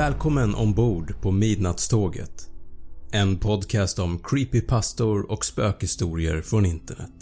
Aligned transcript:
Välkommen 0.00 0.54
ombord 0.54 1.14
på 1.20 1.30
Midnattståget. 1.30 2.50
En 3.12 3.38
podcast 3.38 3.98
om 3.98 4.18
creepypastor 4.18 5.30
och 5.32 5.44
spökhistorier 5.44 6.42
från 6.42 6.66
internet. 6.66 7.12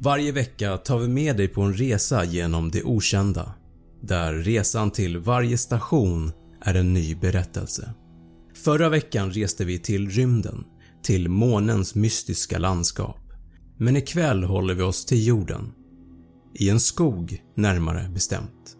Varje 0.00 0.32
vecka 0.32 0.76
tar 0.76 0.98
vi 0.98 1.08
med 1.08 1.36
dig 1.36 1.48
på 1.48 1.62
en 1.62 1.74
resa 1.74 2.24
genom 2.24 2.70
det 2.70 2.82
okända, 2.82 3.54
där 4.02 4.32
resan 4.32 4.90
till 4.90 5.18
varje 5.18 5.58
station 5.58 6.32
är 6.60 6.74
en 6.74 6.92
ny 6.92 7.14
berättelse. 7.14 7.94
Förra 8.64 8.88
veckan 8.88 9.30
reste 9.30 9.64
vi 9.64 9.78
till 9.78 10.10
rymden, 10.10 10.64
till 11.02 11.28
månens 11.28 11.94
mystiska 11.94 12.58
landskap. 12.58 13.32
Men 13.78 13.96
ikväll 13.96 14.44
håller 14.44 14.74
vi 14.74 14.82
oss 14.82 15.06
till 15.06 15.26
jorden. 15.26 15.72
I 16.54 16.70
en 16.70 16.80
skog 16.80 17.42
närmare 17.56 18.08
bestämt. 18.14 18.76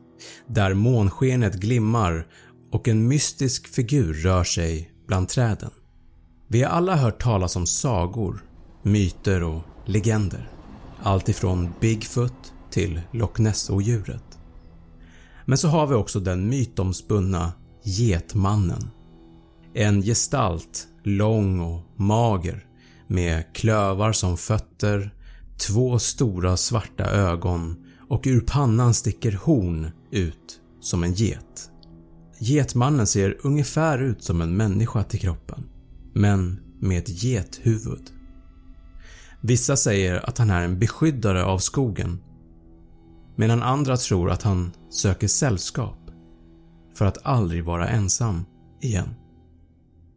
Där 0.47 0.75
månskenet 0.75 1.55
glimmar 1.55 2.27
och 2.77 2.89
en 2.89 3.09
mystisk 3.09 3.67
figur 3.67 4.15
rör 4.15 4.45
sig 4.45 4.91
bland 5.07 5.29
träden. 5.29 5.71
Vi 6.49 6.63
har 6.63 6.71
alla 6.71 6.97
hört 6.97 7.23
talas 7.23 7.57
om 7.57 7.67
sagor, 7.67 8.45
myter 8.83 9.43
och 9.43 9.63
legender. 9.85 10.51
Allt 11.03 11.29
ifrån 11.29 11.73
Bigfoot 11.81 12.53
till 12.71 13.01
Loch 13.13 13.41
Ness-odjuret. 13.41 14.39
Men 15.45 15.59
så 15.59 15.69
har 15.69 15.87
vi 15.87 15.95
också 15.95 16.21
den 16.21 16.49
mytomspunna 16.49 17.53
Getmannen. 17.85 18.91
En 19.75 20.03
gestalt, 20.03 20.89
lång 21.03 21.61
och 21.61 21.83
mager 21.97 22.67
med 23.07 23.55
klövar 23.55 24.13
som 24.13 24.37
fötter, 24.37 25.15
två 25.59 25.99
stora 25.99 26.57
svarta 26.57 27.05
ögon 27.05 27.85
och 28.09 28.23
ur 28.27 28.41
pannan 28.41 28.95
sticker 28.95 29.33
horn 29.33 29.91
ut 30.11 30.61
som 30.81 31.05
en 31.05 31.13
get. 31.15 31.71
Getmannen 32.39 33.07
ser 33.07 33.37
ungefär 33.43 33.99
ut 33.99 34.23
som 34.23 34.41
en 34.41 34.57
människa 34.57 35.03
till 35.03 35.21
kroppen, 35.21 35.65
men 36.13 36.61
med 36.81 36.99
ett 36.99 37.23
gethuvud. 37.23 38.11
Vissa 39.41 39.77
säger 39.77 40.29
att 40.29 40.39
han 40.39 40.51
är 40.51 40.63
en 40.63 40.79
beskyddare 40.79 41.45
av 41.45 41.59
skogen 41.59 42.19
medan 43.37 43.63
andra 43.63 43.97
tror 43.97 44.31
att 44.31 44.43
han 44.43 44.73
söker 44.91 45.29
sällskap 45.29 45.99
för 46.95 47.05
att 47.05 47.27
aldrig 47.27 47.65
vara 47.65 47.89
ensam 47.89 48.45
igen. 48.81 49.15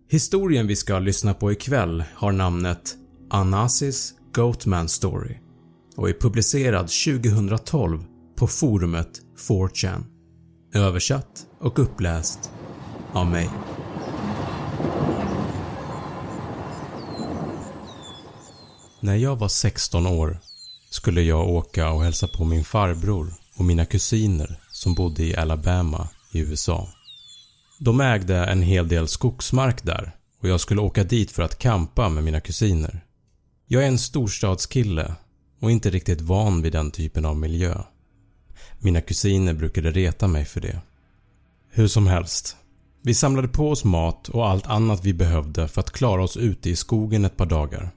Historien 0.09 0.67
vi 0.67 0.75
ska 0.75 0.99
lyssna 0.99 1.33
på 1.33 1.51
ikväll 1.51 2.03
har 2.15 2.31
namnet 2.31 2.95
Anasis 3.29 4.13
Goatman 4.33 4.89
Story 4.89 5.37
och 5.95 6.09
är 6.09 6.13
publicerad 6.13 6.87
2012 6.87 8.03
på 8.35 8.47
forumet 8.47 9.21
4chan. 9.47 10.03
Översatt 10.73 11.47
och 11.59 11.79
uppläst 11.79 12.51
av 13.13 13.25
mig. 13.25 13.49
När 18.99 19.15
jag 19.15 19.35
var 19.35 19.47
16 19.47 20.07
år 20.07 20.39
skulle 20.89 21.21
jag 21.21 21.49
åka 21.49 21.91
och 21.91 22.03
hälsa 22.03 22.27
på 22.27 22.45
min 22.45 22.63
farbror 22.63 23.33
och 23.57 23.65
mina 23.65 23.85
kusiner 23.85 24.59
som 24.71 24.93
bodde 24.93 25.23
i 25.23 25.35
Alabama 25.35 26.09
i 26.31 26.39
USA. 26.39 26.87
De 27.79 28.01
ägde 28.01 28.37
en 28.37 28.61
hel 28.61 28.87
del 28.87 29.07
skogsmark 29.07 29.83
där 29.83 30.15
och 30.41 30.49
jag 30.49 30.59
skulle 30.59 30.81
åka 30.81 31.03
dit 31.03 31.31
för 31.31 31.43
att 31.43 31.59
kampa 31.59 32.09
med 32.09 32.23
mina 32.23 32.41
kusiner. 32.41 33.05
Jag 33.67 33.83
är 33.83 33.87
en 33.87 33.97
storstadskille 33.97 35.15
och 35.61 35.71
inte 35.71 35.89
riktigt 35.89 36.21
van 36.21 36.61
vid 36.61 36.71
den 36.71 36.91
typen 36.91 37.25
av 37.25 37.37
miljö. 37.37 37.83
Mina 38.79 39.01
kusiner 39.01 39.53
brukade 39.53 39.91
reta 39.91 40.27
mig 40.27 40.45
för 40.45 40.61
det. 40.61 40.81
Hur 41.69 41.87
som 41.87 42.07
helst. 42.07 42.55
Vi 43.03 43.13
samlade 43.13 43.47
på 43.47 43.69
oss 43.69 43.83
mat 43.83 44.29
och 44.29 44.47
allt 44.47 44.67
annat 44.67 45.05
vi 45.05 45.13
behövde 45.13 45.67
för 45.67 45.81
att 45.81 45.91
klara 45.91 46.23
oss 46.23 46.37
ute 46.37 46.69
i 46.69 46.75
skogen 46.75 47.25
ett 47.25 47.37
par 47.37 47.45
dagar. 47.45 47.91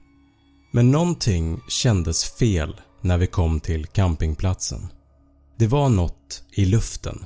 Men 0.71 0.91
någonting 0.91 1.61
kändes 1.67 2.25
fel 2.25 2.81
när 3.01 3.17
vi 3.17 3.27
kom 3.27 3.59
till 3.59 3.85
campingplatsen. 3.85 4.87
Det 5.57 5.67
var 5.67 5.89
något 5.89 6.43
i 6.51 6.65
luften. 6.65 7.25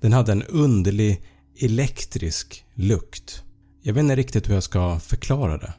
Den 0.00 0.12
hade 0.12 0.32
en 0.32 0.42
underlig 0.42 1.22
elektrisk 1.60 2.64
lukt. 2.74 3.42
Jag 3.82 3.94
vet 3.94 4.02
inte 4.02 4.16
riktigt 4.16 4.48
hur 4.48 4.54
jag 4.54 4.62
ska 4.62 5.00
förklara 5.00 5.58
det. 5.58 5.72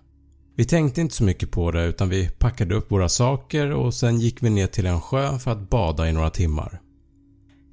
Vi 0.55 0.65
tänkte 0.65 1.01
inte 1.01 1.15
så 1.15 1.23
mycket 1.23 1.51
på 1.51 1.71
det 1.71 1.85
utan 1.85 2.09
vi 2.09 2.29
packade 2.29 2.75
upp 2.75 2.91
våra 2.91 3.09
saker 3.09 3.71
och 3.71 3.93
sen 3.93 4.19
gick 4.19 4.43
vi 4.43 4.49
ner 4.49 4.67
till 4.67 4.85
en 4.85 5.01
sjö 5.01 5.39
för 5.39 5.51
att 5.51 5.69
bada 5.69 6.09
i 6.09 6.13
några 6.13 6.29
timmar. 6.29 6.81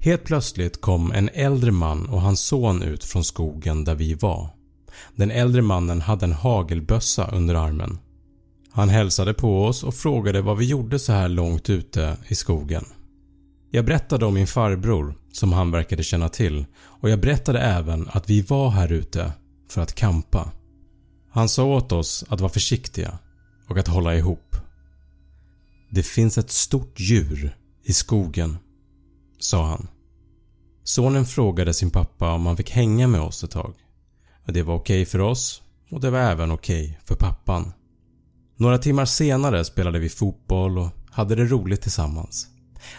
Helt 0.03 0.23
plötsligt 0.23 0.81
kom 0.81 1.11
en 1.11 1.29
äldre 1.33 1.71
man 1.71 2.05
och 2.09 2.21
hans 2.21 2.41
son 2.41 2.83
ut 2.83 3.03
från 3.03 3.23
skogen 3.23 3.83
där 3.83 3.95
vi 3.95 4.13
var. 4.13 4.49
Den 5.15 5.31
äldre 5.31 5.61
mannen 5.61 6.01
hade 6.01 6.25
en 6.25 6.31
hagelbössa 6.31 7.29
under 7.31 7.55
armen. 7.55 7.99
Han 8.71 8.89
hälsade 8.89 9.33
på 9.33 9.65
oss 9.65 9.83
och 9.83 9.95
frågade 9.95 10.41
vad 10.41 10.57
vi 10.57 10.65
gjorde 10.65 10.99
så 10.99 11.13
här 11.13 11.29
långt 11.29 11.69
ute 11.69 12.17
i 12.27 12.35
skogen. 12.35 12.85
Jag 13.71 13.85
berättade 13.85 14.25
om 14.25 14.33
min 14.33 14.47
farbror 14.47 15.15
som 15.31 15.53
han 15.53 15.71
verkade 15.71 16.03
känna 16.03 16.29
till 16.29 16.65
och 16.81 17.09
jag 17.09 17.21
berättade 17.21 17.59
även 17.59 18.07
att 18.11 18.29
vi 18.29 18.41
var 18.41 18.69
här 18.69 18.91
ute 18.91 19.31
för 19.69 19.81
att 19.81 19.95
kampa. 19.95 20.51
Han 21.31 21.49
sa 21.49 21.63
åt 21.63 21.91
oss 21.91 22.25
att 22.27 22.41
vara 22.41 22.51
försiktiga 22.51 23.19
och 23.67 23.77
att 23.77 23.87
hålla 23.87 24.15
ihop. 24.15 24.55
“Det 25.89 26.03
finns 26.03 26.37
ett 26.37 26.51
stort 26.51 26.99
djur 26.99 27.57
i 27.83 27.93
skogen” 27.93 28.57
sa 29.43 29.65
han. 29.65 29.87
Sonen 30.83 31.25
frågade 31.25 31.73
sin 31.73 31.91
pappa 31.91 32.33
om 32.33 32.45
han 32.45 32.57
fick 32.57 32.71
hänga 32.71 33.07
med 33.07 33.21
oss 33.21 33.43
ett 33.43 33.51
tag. 33.51 33.73
Det 34.45 34.63
var 34.63 34.75
okej 34.75 35.05
för 35.05 35.19
oss 35.19 35.61
och 35.91 36.01
det 36.01 36.09
var 36.09 36.19
även 36.19 36.51
okej 36.51 36.99
för 37.05 37.15
pappan. 37.15 37.71
Några 38.57 38.77
timmar 38.77 39.05
senare 39.05 39.65
spelade 39.65 39.99
vi 39.99 40.09
fotboll 40.09 40.77
och 40.77 40.89
hade 41.11 41.35
det 41.35 41.45
roligt 41.45 41.81
tillsammans. 41.81 42.47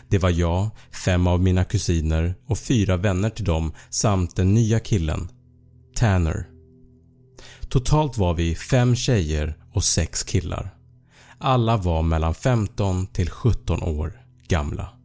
Det 0.08 0.18
var 0.18 0.30
jag, 0.30 0.70
fem 1.04 1.26
av 1.26 1.42
mina 1.42 1.64
kusiner 1.64 2.34
och 2.46 2.58
fyra 2.58 2.96
vänner 2.96 3.30
till 3.30 3.44
dem 3.44 3.72
samt 3.90 4.36
den 4.36 4.54
nya 4.54 4.80
killen, 4.80 5.28
Tanner. 5.94 6.48
Totalt 7.68 8.18
var 8.18 8.34
vi 8.34 8.54
fem 8.54 8.96
tjejer 8.96 9.58
och 9.72 9.84
sex 9.84 10.22
killar. 10.22 10.74
Alla 11.38 11.76
var 11.76 12.02
mellan 12.02 12.34
15 12.34 13.06
till 13.06 13.30
17 13.30 13.82
år 13.82 14.20
gamla. 14.48 15.01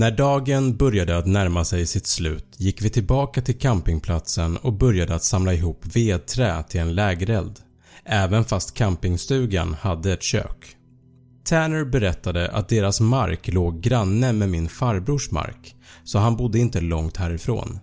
När 0.00 0.10
dagen 0.10 0.76
började 0.76 1.18
att 1.18 1.26
närma 1.26 1.64
sig 1.64 1.86
sitt 1.86 2.06
slut 2.06 2.46
gick 2.56 2.82
vi 2.82 2.90
tillbaka 2.90 3.42
till 3.42 3.58
campingplatsen 3.58 4.56
och 4.56 4.72
började 4.72 5.14
att 5.14 5.24
samla 5.24 5.54
ihop 5.54 5.96
vedträ 5.96 6.62
till 6.62 6.80
en 6.80 6.94
lägereld, 6.94 7.58
även 8.04 8.44
fast 8.44 8.74
campingstugan 8.74 9.76
hade 9.80 10.12
ett 10.12 10.22
kök. 10.22 10.76
Tanner 11.44 11.84
berättade 11.84 12.50
att 12.50 12.68
deras 12.68 13.00
mark 13.00 13.48
låg 13.48 13.80
granne 13.80 14.32
med 14.32 14.48
min 14.48 14.68
farbrors 14.68 15.30
mark 15.30 15.74
så 16.04 16.18
han 16.18 16.36
bodde 16.36 16.58
inte 16.58 16.80
långt 16.80 17.16
härifrån. 17.16 17.78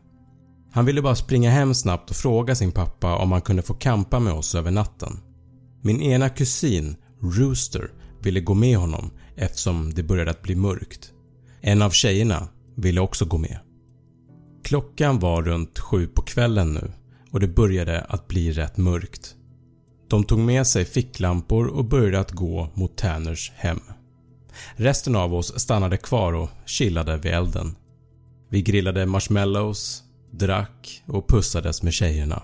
Han 0.72 0.86
ville 0.86 1.02
bara 1.02 1.16
springa 1.16 1.52
hem 1.52 1.74
snabbt 1.74 2.10
och 2.10 2.16
fråga 2.16 2.56
sin 2.56 2.72
pappa 2.72 3.16
om 3.16 3.32
han 3.32 3.42
kunde 3.42 3.62
få 3.62 3.74
kampa 3.74 4.20
med 4.20 4.34
oss 4.34 4.56
över 4.56 4.72
natten. 4.72 5.20
Min 5.82 6.02
ena 6.02 6.30
kusin, 6.30 6.96
Rooster, 7.22 7.92
ville 8.22 8.40
gå 8.40 8.54
med 8.54 8.78
honom 8.78 9.12
eftersom 9.36 9.94
det 9.94 10.04
började 10.04 10.32
att 10.32 10.42
bli 10.42 10.56
mörkt. 10.56 11.14
En 11.68 11.82
av 11.82 11.90
tjejerna 11.90 12.48
ville 12.76 13.02
också 13.02 13.26
gå 13.26 13.38
med. 13.38 13.60
Klockan 14.64 15.20
var 15.20 15.44
runt 15.44 15.80
sju 15.80 16.08
på 16.08 16.22
kvällen 16.22 16.74
nu 16.74 16.92
och 17.32 17.40
det 17.40 17.48
började 17.48 18.02
att 18.02 18.28
bli 18.28 18.52
rätt 18.52 18.78
mörkt. 18.78 19.36
De 20.10 20.24
tog 20.24 20.40
med 20.40 20.68
sig 20.68 20.86
ficklampor 20.86 21.68
och 21.68 21.86
började 21.86 22.20
att 22.20 22.32
gå 22.32 22.70
mot 22.74 22.98
Tanners 22.98 23.52
hem. 23.56 23.80
Resten 24.76 25.16
av 25.16 25.34
oss 25.34 25.60
stannade 25.60 25.98
kvar 25.98 26.34
och 26.34 26.50
chillade 26.66 27.18
vid 27.18 27.32
elden. 27.32 27.76
Vi 28.50 28.62
grillade 28.62 29.06
marshmallows, 29.06 30.04
drack 30.32 31.04
och 31.08 31.30
pussades 31.30 31.84
med 31.84 31.94
tjejerna. 31.94 32.44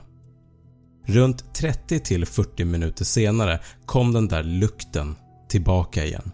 Runt 1.06 1.44
30-40 1.62 2.66
minuter 2.66 3.06
senare 3.06 3.60
kom 3.86 4.14
den 4.14 4.28
där 4.28 4.44
lukten 4.44 5.16
tillbaka 5.50 6.06
igen. 6.06 6.32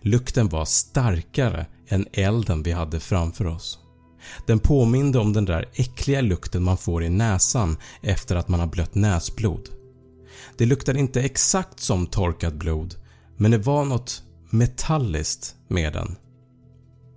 Lukten 0.00 0.48
var 0.48 0.64
starkare 0.64 1.66
än 1.88 2.06
elden 2.12 2.62
vi 2.62 2.72
hade 2.72 3.00
framför 3.00 3.46
oss. 3.46 3.78
Den 4.46 4.58
påminde 4.58 5.18
om 5.18 5.32
den 5.32 5.44
där 5.44 5.68
äckliga 5.74 6.20
lukten 6.20 6.62
man 6.62 6.76
får 6.76 7.04
i 7.04 7.08
näsan 7.08 7.76
efter 8.02 8.36
att 8.36 8.48
man 8.48 8.60
har 8.60 8.66
blött 8.66 8.94
näsblod. 8.94 9.68
Det 10.58 10.66
luktade 10.66 10.98
inte 10.98 11.22
exakt 11.22 11.80
som 11.80 12.06
torkat 12.06 12.54
blod 12.54 12.94
men 13.36 13.50
det 13.50 13.58
var 13.58 13.84
något 13.84 14.22
metalliskt 14.50 15.54
med 15.68 15.92
den. 15.92 16.16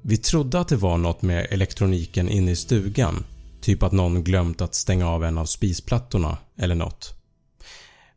Vi 0.01 0.17
trodde 0.17 0.59
att 0.59 0.67
det 0.67 0.75
var 0.75 0.97
något 0.97 1.21
med 1.21 1.47
elektroniken 1.49 2.29
inne 2.29 2.51
i 2.51 2.55
stugan, 2.55 3.25
typ 3.61 3.83
att 3.83 3.91
någon 3.91 4.23
glömt 4.23 4.61
att 4.61 4.75
stänga 4.75 5.09
av 5.09 5.23
en 5.23 5.37
av 5.37 5.45
spisplattorna 5.45 6.37
eller 6.57 6.75
något. 6.75 7.13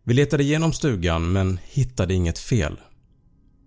Vi 0.05 0.15
letade 0.15 0.43
igenom 0.43 0.73
stugan 0.73 1.33
men 1.33 1.59
hittade 1.65 2.15
inget 2.15 2.39
fel. 2.39 2.77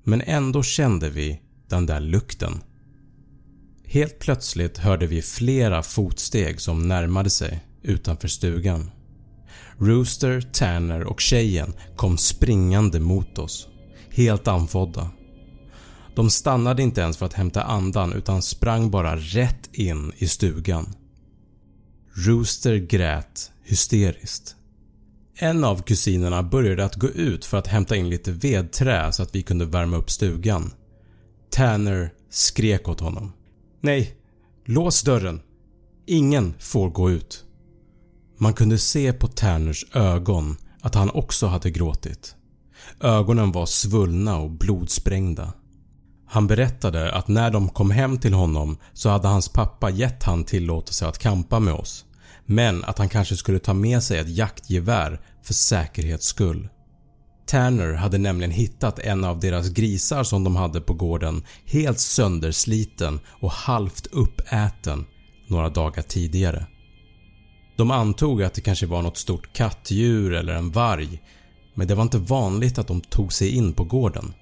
Men 0.04 0.22
ändå 0.22 0.64
kände 0.64 1.10
vi 1.10 1.42
den 1.70 1.86
där 1.86 2.00
lukten. 2.00 2.62
Helt 3.86 4.20
plötsligt 4.20 4.78
hörde 4.78 5.08
vi 5.08 5.22
flera 5.22 5.84
fotsteg 5.84 6.62
som 6.62 6.88
närmade 6.88 7.30
sig 7.30 7.66
utanför 7.82 8.28
stugan. 8.28 8.92
Rooster, 9.78 10.42
Tanner 10.42 11.04
och 11.04 11.22
tjejen 11.22 11.74
kom 11.96 12.18
springande 12.18 13.00
mot 13.00 13.38
oss, 13.38 13.68
helt 14.10 14.48
andfådda. 14.48 15.12
De 16.16 16.30
stannade 16.30 16.84
inte 16.84 17.02
ens 17.02 17.18
för 17.18 17.26
att 17.26 17.34
hämta 17.34 17.64
andan 17.64 18.14
utan 18.14 18.42
sprang 18.42 18.92
bara 18.92 19.16
rätt 19.16 19.70
in 19.74 20.12
i 20.18 20.28
stugan. 20.28 20.96
Rooster 22.14 22.76
grät 22.76 23.52
hysteriskt. 23.64 24.56
En 25.44 25.64
av 25.64 25.82
kusinerna 25.82 26.44
började 26.44 26.86
att 26.86 26.96
gå 26.96 27.08
ut 27.08 27.46
för 27.46 27.58
att 27.58 27.68
hämta 27.68 27.96
in 27.96 28.10
lite 28.10 28.32
vedträ 28.32 29.12
så 29.12 29.24
att 29.24 29.36
vi 29.36 29.42
kunde 29.42 29.66
värma 29.66 29.98
upp 29.98 30.10
stugan. 30.10 30.74
Tanner 31.50 32.14
skrek 32.30 32.88
åt 32.88 33.00
honom. 33.00 33.34
“Nej, 33.80 34.16
lås 34.66 35.04
dörren. 35.04 35.42
Ingen 36.06 36.54
får 36.60 36.90
gå 36.90 37.12
ut.” 37.12 37.46
Man 38.38 38.54
kunde 38.54 38.78
se 38.78 39.14
på 39.14 39.28
Tanners 39.28 39.86
ögon 39.94 40.58
att 40.82 40.96
han 40.96 41.10
också 41.10 41.48
hade 41.48 41.72
gråtit. 41.72 42.36
Ögonen 43.00 43.52
var 43.52 43.66
svullna 43.66 44.38
och 44.38 44.52
blodsprängda. 44.52 45.54
Han 46.28 46.48
berättade 46.48 47.12
att 47.12 47.28
när 47.28 47.52
de 47.52 47.70
kom 47.70 47.92
hem 47.92 48.18
till 48.18 48.34
honom 48.34 48.78
så 48.94 49.10
hade 49.10 49.28
hans 49.28 49.50
pappa 49.50 49.90
gett 49.90 50.24
han 50.24 50.44
tillåtelse 50.44 51.08
att 51.08 51.18
kampa 51.18 51.60
med 51.60 51.74
oss 51.74 52.06
men 52.52 52.84
att 52.84 52.98
han 52.98 53.10
kanske 53.10 53.36
skulle 53.36 53.60
ta 53.60 53.74
med 53.74 54.04
sig 54.04 54.20
ett 54.20 54.30
jaktgevär 54.30 55.22
för 55.44 55.54
säkerhets 55.54 56.26
skull. 56.26 56.70
Tanner 57.46 57.94
hade 57.94 58.18
nämligen 58.18 58.52
hittat 58.52 59.00
en 59.00 59.24
av 59.24 59.40
deras 59.40 59.70
grisar 59.70 60.24
som 60.24 60.44
de 60.44 60.56
hade 60.56 60.82
på 60.82 60.94
gården 60.94 61.44
helt 61.66 62.00
söndersliten 62.00 63.20
och 63.28 63.52
halvt 63.52 64.08
uppäten 64.08 65.06
några 65.48 65.70
dagar 65.70 66.02
tidigare. 66.02 66.66
De 67.78 67.92
antog 67.92 68.44
att 68.44 68.54
det 68.54 68.62
kanske 68.62 68.86
var 68.86 69.02
något 69.02 69.18
stort 69.18 69.54
kattdjur 69.54 70.34
eller 70.34 70.54
en 70.54 70.72
varg 70.72 71.22
men 71.76 71.88
det 71.88 71.96
var 71.96 72.04
inte 72.04 72.18
vanligt 72.18 72.78
att 72.78 72.88
de 72.88 73.02
tog 73.02 73.34
sig 73.34 73.50
in 73.50 73.74
på 73.74 73.84
gården. 73.84 74.34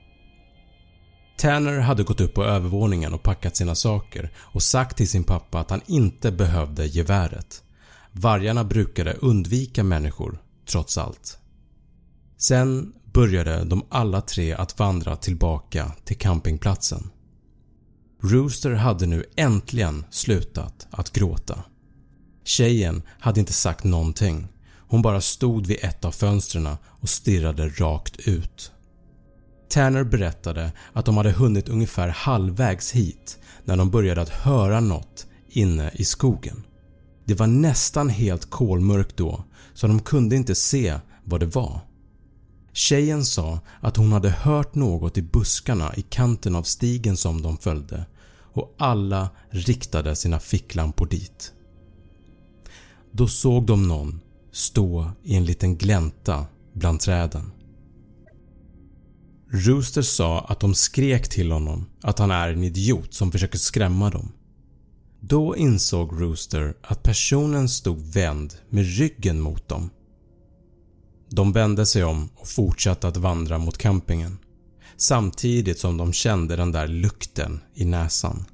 Tanner 1.38 1.80
hade 1.80 2.04
gått 2.04 2.22
upp 2.22 2.34
på 2.34 2.44
övervåningen 2.44 3.14
och 3.14 3.24
packat 3.24 3.56
sina 3.56 3.76
saker 3.76 4.32
och 4.38 4.64
sagt 4.64 4.98
till 4.98 5.10
sin 5.10 5.24
pappa 5.24 5.60
att 5.60 5.70
han 5.70 5.82
inte 5.88 6.32
behövde 6.32 6.86
geväret. 6.86 7.64
Vargarna 8.12 8.64
brukade 8.64 9.14
undvika 9.14 9.84
människor 9.84 10.42
trots 10.66 10.98
allt. 10.98 11.38
Sen 12.38 12.94
började 13.14 13.64
de 13.64 13.86
alla 13.90 14.22
tre 14.22 14.54
att 14.54 14.80
vandra 14.80 15.16
tillbaka 15.16 15.92
till 16.06 16.18
campingplatsen. 16.18 17.10
Rooster 18.22 18.72
hade 18.72 19.06
nu 19.06 19.26
äntligen 19.36 20.06
slutat 20.10 20.88
att 20.92 21.12
gråta. 21.12 21.64
Tjejen 22.44 23.02
hade 23.20 23.40
inte 23.40 23.54
sagt 23.54 23.84
någonting. 23.84 24.48
Hon 24.88 25.02
bara 25.02 25.22
stod 25.22 25.68
vid 25.68 25.78
ett 25.82 26.06
av 26.06 26.12
fönstren 26.12 26.70
och 26.84 27.10
stirrade 27.10 27.70
rakt 27.70 28.20
ut. 28.28 28.72
Tanner 29.70 30.04
berättade 30.04 30.72
att 30.94 31.06
de 31.06 31.18
hade 31.18 31.32
hunnit 31.32 31.70
ungefär 31.70 32.08
halvvägs 32.08 32.92
hit 32.92 33.40
när 33.66 33.78
de 33.78 33.90
började 33.90 34.22
att 34.22 34.30
höra 34.30 34.80
något 34.80 35.28
inne 35.50 35.92
i 35.94 36.06
skogen. 36.06 36.64
Det 37.30 37.36
var 37.36 37.48
nästan 37.48 38.10
helt 38.10 38.50
kolmörkt 38.50 39.18
då 39.18 39.44
så 39.74 39.88
de 39.88 40.00
kunde 40.00 40.36
inte 40.36 40.56
se 40.56 41.00
vad 41.24 41.40
det 41.40 41.46
var. 41.46 41.80
Tjejen 42.74 43.26
sa 43.26 43.60
att 43.82 43.98
hon 43.98 44.12
hade 44.12 44.30
hört 44.30 44.76
något 44.76 45.18
i 45.18 45.22
buskarna 45.22 45.96
i 45.96 46.02
kanten 46.02 46.56
av 46.56 46.64
stigen 46.64 47.18
som 47.18 47.42
de 47.42 47.58
följde 47.58 48.06
och 48.54 48.76
alla 48.78 49.30
riktade 49.50 50.16
sina 50.16 50.40
ficklampor 50.40 51.06
dit. 51.06 51.54
Då 53.12 53.28
såg 53.28 53.66
de 53.66 53.88
någon 53.88 54.20
stå 54.52 55.12
i 55.24 55.36
en 55.36 55.46
liten 55.46 55.78
glänta 55.78 56.46
bland 56.74 57.00
träden. 57.00 57.52
Rooster 59.52 60.02
sa 60.02 60.42
att 60.42 60.60
de 60.60 60.74
skrek 60.74 61.30
till 61.30 61.52
honom 61.52 61.86
att 62.02 62.20
han 62.20 62.32
är 62.32 62.50
en 62.50 62.64
idiot 62.64 63.14
som 63.14 63.32
försöker 63.32 63.58
skrämma 63.58 64.10
dem. 64.10 64.32
Då 65.20 65.56
insåg 65.56 66.22
Rooster 66.22 66.74
att 66.82 67.04
personen 67.04 67.70
stod 67.70 68.00
vänd 68.14 68.54
med 68.70 68.98
ryggen 68.98 69.40
mot 69.40 69.68
dem. 69.68 69.90
De 71.30 71.52
vände 71.52 71.86
sig 71.86 72.04
om 72.04 72.30
och 72.36 72.48
fortsatte 72.48 73.08
att 73.08 73.18
vandra 73.18 73.58
mot 73.58 73.78
campingen 73.78 74.38
samtidigt 74.98 75.80
som 75.80 75.98
de 75.98 76.14
kände 76.14 76.56
den 76.56 76.72
där 76.72 76.88
lukten 76.88 77.60
i 77.74 77.86
näsan. 77.86 78.46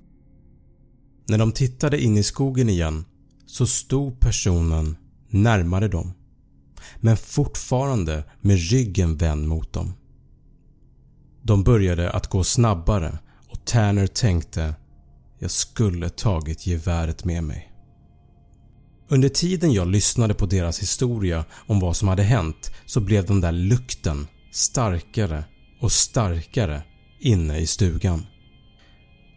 När 1.27 1.38
de 1.38 1.51
tittade 1.51 2.03
in 2.03 2.17
i 2.17 2.23
skogen 2.23 2.69
igen 2.69 3.06
så 3.45 3.67
stod 3.67 4.19
personen 4.19 4.97
närmare 5.29 5.88
dem 5.88 6.13
men 7.00 7.17
fortfarande 7.17 8.23
med 8.41 8.57
ryggen 8.69 9.17
vänd 9.17 9.47
mot 9.47 9.73
dem. 9.73 9.94
De 11.41 11.63
började 11.63 12.12
att 12.12 12.27
gå 12.27 12.44
snabbare 12.44 13.19
och 13.50 13.65
Tanner 13.65 14.07
tänkte 14.07 14.75
“Jag 15.40 15.52
skulle 15.52 16.10
tagit 16.10 16.68
geväret 16.68 17.26
med 17.26 17.44
mig”. 17.44 17.72
Under 19.10 19.30
tiden 19.30 19.74
jag 19.74 19.88
lyssnade 19.88 20.34
på 20.34 20.46
deras 20.46 20.82
historia 20.82 21.46
om 21.68 21.80
vad 21.80 21.96
som 21.96 22.08
hade 22.08 22.24
hänt 22.24 22.72
så 22.86 23.00
blev 23.00 23.26
den 23.26 23.42
där 23.42 23.52
lukten 23.52 24.28
starkare 24.52 25.44
och 25.82 25.92
starkare 25.92 26.84
inne 27.20 27.58
i 27.58 27.68
stugan. 27.68 28.26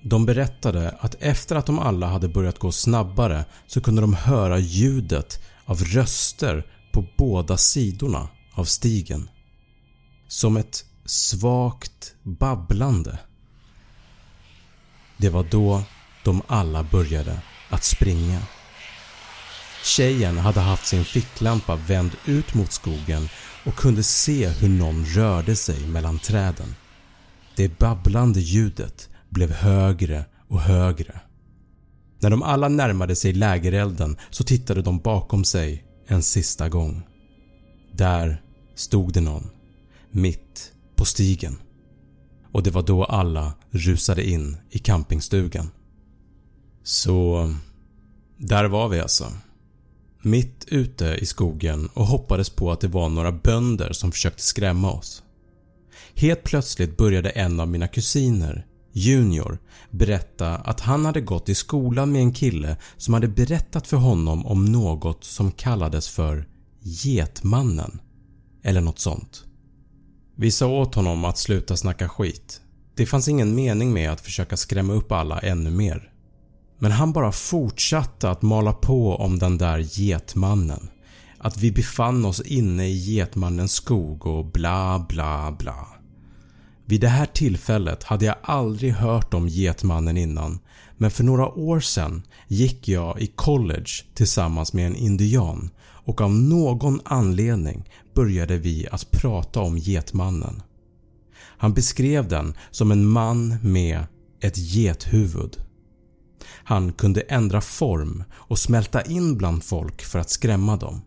De 0.04 0.26
berättade 0.26 0.90
att 0.90 1.14
efter 1.20 1.56
att 1.56 1.66
de 1.66 1.78
alla 1.78 2.06
hade 2.06 2.28
börjat 2.28 2.58
gå 2.58 2.72
snabbare 2.72 3.44
så 3.66 3.80
kunde 3.80 4.00
de 4.00 4.14
höra 4.14 4.58
ljudet 4.58 5.42
av 5.64 5.84
röster 5.84 6.66
på 6.92 7.06
båda 7.18 7.56
sidorna 7.56 8.28
av 8.54 8.64
stigen. 8.64 9.30
Som 10.28 10.56
ett 10.56 10.84
svagt 11.04 12.14
babblande. 12.22 13.18
Det 15.20 15.28
var 15.28 15.46
då 15.50 15.82
de 16.24 16.42
alla 16.46 16.82
började 16.82 17.40
att 17.70 17.84
springa. 17.84 18.42
Tjejen 19.84 20.38
hade 20.38 20.60
haft 20.60 20.86
sin 20.86 21.04
ficklampa 21.04 21.76
vänd 21.76 22.10
ut 22.24 22.54
mot 22.54 22.72
skogen 22.72 23.28
och 23.64 23.74
kunde 23.74 24.02
se 24.02 24.48
hur 24.48 24.68
någon 24.68 25.04
rörde 25.04 25.56
sig 25.56 25.86
mellan 25.86 26.18
träden. 26.18 26.74
Det 27.56 27.78
babblande 27.78 28.40
ljudet 28.40 29.08
blev 29.28 29.52
högre 29.52 30.24
och 30.48 30.60
högre. 30.60 31.20
När 32.20 32.30
de 32.30 32.42
alla 32.42 32.68
närmade 32.68 33.16
sig 33.16 33.32
lägerelden 33.32 34.16
så 34.30 34.44
tittade 34.44 34.82
de 34.82 34.98
bakom 34.98 35.44
sig 35.44 35.84
en 36.06 36.22
sista 36.22 36.68
gång. 36.68 37.02
Där 37.92 38.42
stod 38.74 39.12
det 39.12 39.20
någon, 39.20 39.50
mitt 40.10 40.72
på 40.96 41.04
stigen. 41.04 41.56
Och 42.52 42.62
det 42.62 42.70
var 42.70 42.82
då 42.82 43.04
alla 43.04 43.52
rusade 43.70 44.30
in 44.30 44.56
i 44.70 44.78
campingstugan. 44.78 45.70
Så 46.82 47.54
där 48.36 48.64
var 48.64 48.88
vi 48.88 49.00
alltså. 49.00 49.32
Mitt 50.22 50.64
ute 50.68 51.04
i 51.04 51.26
skogen 51.26 51.88
och 51.94 52.06
hoppades 52.06 52.50
på 52.50 52.72
att 52.72 52.80
det 52.80 52.88
var 52.88 53.08
några 53.08 53.32
bönder 53.32 53.92
som 53.92 54.12
försökte 54.12 54.42
skrämma 54.42 54.92
oss. 54.92 55.22
Helt 56.14 56.44
plötsligt 56.44 56.96
började 56.96 57.30
en 57.30 57.60
av 57.60 57.68
mina 57.68 57.88
kusiner, 57.88 58.66
Junior, 58.92 59.58
berätta 59.90 60.56
att 60.56 60.80
han 60.80 61.04
hade 61.04 61.20
gått 61.20 61.48
i 61.48 61.54
skolan 61.54 62.12
med 62.12 62.22
en 62.22 62.32
kille 62.32 62.76
som 62.96 63.14
hade 63.14 63.28
berättat 63.28 63.86
för 63.86 63.96
honom 63.96 64.46
om 64.46 64.64
något 64.64 65.24
som 65.24 65.52
kallades 65.52 66.08
för 66.08 66.48
Getmannen 66.82 68.00
eller 68.62 68.80
något 68.80 68.98
sånt. 68.98 69.44
Vi 70.40 70.50
sa 70.50 70.66
åt 70.66 70.94
honom 70.94 71.24
att 71.24 71.38
sluta 71.38 71.76
snacka 71.76 72.08
skit. 72.08 72.60
Det 72.94 73.06
fanns 73.06 73.28
ingen 73.28 73.54
mening 73.54 73.92
med 73.92 74.12
att 74.12 74.20
försöka 74.20 74.56
skrämma 74.56 74.92
upp 74.92 75.12
alla 75.12 75.38
ännu 75.38 75.70
mer. 75.70 76.12
Men 76.78 76.92
han 76.92 77.12
bara 77.12 77.32
fortsatte 77.32 78.30
att 78.30 78.42
mala 78.42 78.72
på 78.72 79.16
om 79.16 79.38
den 79.38 79.58
där 79.58 79.78
Getmannen. 80.00 80.88
Att 81.38 81.56
vi 81.56 81.72
befann 81.72 82.24
oss 82.24 82.40
inne 82.40 82.88
i 82.88 82.96
Getmannens 82.96 83.72
skog 83.72 84.26
och 84.26 84.44
bla 84.44 85.06
bla 85.08 85.56
bla. 85.58 85.86
Vid 86.84 87.00
det 87.00 87.08
här 87.08 87.26
tillfället 87.26 88.04
hade 88.04 88.24
jag 88.24 88.36
aldrig 88.42 88.92
hört 88.92 89.34
om 89.34 89.48
Getmannen 89.48 90.16
innan 90.16 90.58
men 90.96 91.10
för 91.10 91.24
några 91.24 91.48
år 91.48 91.80
sedan 91.80 92.22
gick 92.48 92.88
jag 92.88 93.20
i 93.20 93.26
college 93.26 93.90
tillsammans 94.14 94.72
med 94.72 94.86
en 94.86 94.96
indian 94.96 95.70
och 96.08 96.20
av 96.20 96.34
någon 96.34 97.00
anledning 97.04 97.88
började 98.14 98.58
vi 98.58 98.88
att 98.92 99.10
prata 99.10 99.60
om 99.60 99.78
Getmannen. 99.78 100.62
Han 101.36 101.74
beskrev 101.74 102.28
den 102.28 102.54
som 102.70 102.90
en 102.90 103.06
man 103.06 103.56
med 103.62 104.06
ett 104.40 104.56
gethuvud. 104.56 105.56
Han 106.46 106.92
kunde 106.92 107.20
ändra 107.20 107.60
form 107.60 108.24
och 108.32 108.58
smälta 108.58 109.02
in 109.02 109.38
bland 109.38 109.64
folk 109.64 110.02
för 110.02 110.18
att 110.18 110.30
skrämma 110.30 110.76
dem. 110.76 111.00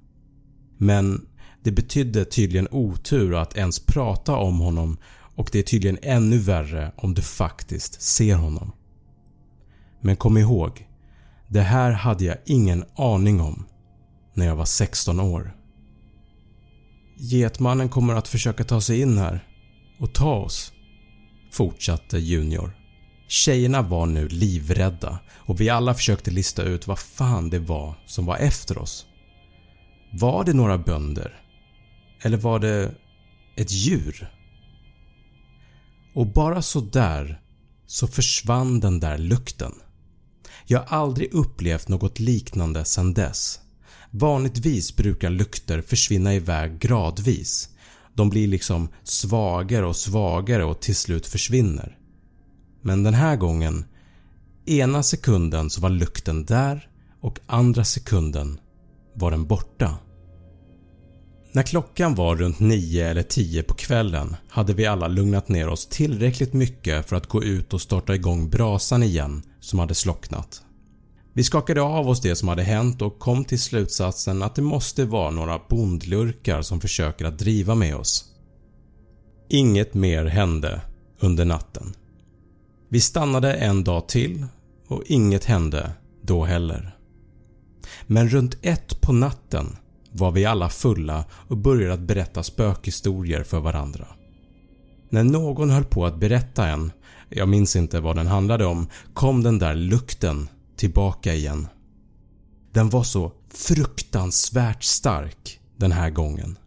Men 0.77 1.25
det 1.63 1.72
betydde 1.72 2.25
tydligen 2.25 2.67
otur 2.72 3.36
att 3.36 3.58
ens 3.58 3.79
prata 3.79 4.36
om 4.36 4.60
honom 4.60 4.98
och 5.36 5.50
det 5.51 5.60
är 5.60 5.63
tydligen 5.63 5.98
ännu 6.01 6.38
värre 6.38 6.91
om 6.96 7.13
du 7.13 7.22
faktiskt 7.22 8.01
ser 8.01 8.36
honom. 8.36 8.72
Men 10.01 10.15
kom 10.15 10.38
ihåg, 10.38 10.88
det 11.48 11.62
här 11.62 11.91
hade 11.91 12.25
jag 12.25 12.38
ingen 12.46 12.84
aning 12.96 13.41
om 13.41 13.65
när 14.33 14.45
jag 14.45 14.55
var 14.55 14.65
16 14.65 15.19
år. 15.19 15.55
Getmannen 17.17 17.89
kommer 17.89 18.15
att 18.15 18.27
försöka 18.27 18.63
ta 18.63 18.81
sig 18.81 19.01
in 19.01 19.17
här 19.17 19.47
och 20.00 20.13
ta 20.13 20.35
oss, 20.35 20.73
fortsatte 21.51 22.19
Junior. 22.19 22.77
Tjejerna 23.27 23.81
var 23.81 24.05
nu 24.05 24.27
livrädda 24.27 25.19
och 25.29 25.61
vi 25.61 25.69
alla 25.69 25.93
försökte 25.93 26.31
lista 26.31 26.63
ut 26.63 26.88
vad 26.88 27.00
fan 27.00 27.50
det 27.50 27.59
var 27.59 27.95
som 28.05 28.25
var 28.25 28.38
efter 28.38 28.77
oss. 28.77 29.05
Var 30.13 30.43
det 30.43 30.53
några 30.53 30.77
bönder? 30.77 31.41
Eller 32.21 32.38
var 32.38 32.59
det 32.59 32.95
ett 33.55 33.71
djur? 33.71 34.31
Och 36.15 36.27
bara 36.27 36.61
så 36.61 36.81
där 36.81 37.41
så 37.88 38.07
försvann 38.07 38.79
den 38.79 39.00
där 39.00 39.17
lukten. 39.17 39.73
Jag 40.65 40.79
har 40.79 40.97
aldrig 40.97 41.33
upplevt 41.33 41.88
något 41.88 42.19
liknande 42.19 42.85
sedan 42.85 43.13
dess. 43.13 43.59
Vanligtvis 44.11 44.95
brukar 44.95 45.29
lukter 45.29 45.81
försvinna 45.81 46.33
iväg 46.33 46.79
gradvis. 46.79 47.69
De 48.13 48.29
blir 48.29 48.47
liksom 48.47 48.89
svagare 49.03 49.85
och 49.85 49.95
svagare 49.95 50.63
och 50.63 50.79
till 50.81 50.95
slut 50.95 51.27
försvinner. 51.27 51.97
Men 52.81 53.03
den 53.03 53.13
här 53.13 53.35
gången, 53.35 53.85
ena 54.65 55.03
sekunden 55.03 55.69
så 55.69 55.81
var 55.81 55.89
lukten 55.89 56.45
där 56.45 56.89
och 57.21 57.39
andra 57.45 57.83
sekunden 57.83 58.59
var 59.15 59.31
den 59.31 59.47
borta. 59.47 59.97
När 61.53 61.63
klockan 61.63 62.15
var 62.15 62.35
runt 62.35 62.59
9 62.59 63.07
eller 63.07 63.23
10 63.23 63.63
på 63.63 63.73
kvällen 63.73 64.35
hade 64.49 64.73
vi 64.73 64.85
alla 64.85 65.07
lugnat 65.07 65.49
ner 65.49 65.67
oss 65.67 65.87
tillräckligt 65.87 66.53
mycket 66.53 67.09
för 67.09 67.15
att 67.15 67.27
gå 67.27 67.43
ut 67.43 67.73
och 67.73 67.81
starta 67.81 68.15
igång 68.15 68.49
brasan 68.49 69.03
igen 69.03 69.43
som 69.59 69.79
hade 69.79 69.95
slocknat. 69.95 70.63
Vi 71.33 71.43
skakade 71.43 71.81
av 71.81 72.09
oss 72.09 72.21
det 72.21 72.35
som 72.35 72.47
hade 72.47 72.63
hänt 72.63 73.01
och 73.01 73.19
kom 73.19 73.45
till 73.45 73.59
slutsatsen 73.59 74.43
att 74.43 74.55
det 74.55 74.61
måste 74.61 75.05
vara 75.05 75.31
några 75.31 75.59
bondlurkar 75.69 76.61
som 76.61 76.81
försöker 76.81 77.25
att 77.25 77.39
driva 77.39 77.75
med 77.75 77.95
oss. 77.95 78.25
Inget 79.50 79.93
mer 79.93 80.25
hände 80.25 80.81
under 81.19 81.45
natten. 81.45 81.93
Vi 82.89 83.00
stannade 83.00 83.53
en 83.53 83.83
dag 83.83 84.07
till 84.07 84.45
och 84.88 85.03
inget 85.05 85.45
hände 85.45 85.91
då 86.21 86.45
heller. 86.45 86.95
Men 88.07 88.29
runt 88.29 88.57
ett 88.61 89.01
på 89.01 89.13
natten 89.13 89.77
var 90.11 90.31
vi 90.31 90.45
alla 90.45 90.69
fulla 90.69 91.25
och 91.47 91.57
började 91.57 91.93
att 91.93 92.00
berätta 92.00 92.43
spökhistorier 92.43 93.43
för 93.43 93.59
varandra. 93.59 94.07
När 95.09 95.23
någon 95.23 95.69
höll 95.69 95.83
på 95.83 96.05
att 96.05 96.19
berätta 96.19 96.67
en, 96.67 96.91
jag 97.29 97.50
minns 97.50 97.75
inte 97.75 98.00
vad 98.00 98.15
den 98.15 98.27
handlade 98.27 98.65
om, 98.65 98.88
kom 99.13 99.43
den 99.43 99.59
där 99.59 99.75
lukten 99.75 100.50
tillbaka 100.81 101.33
igen. 101.33 101.67
Den 102.71 102.89
var 102.89 103.03
så 103.03 103.31
fruktansvärt 103.50 104.83
stark 104.83 105.59
den 105.77 105.91
här 105.91 106.09
gången. 106.09 106.57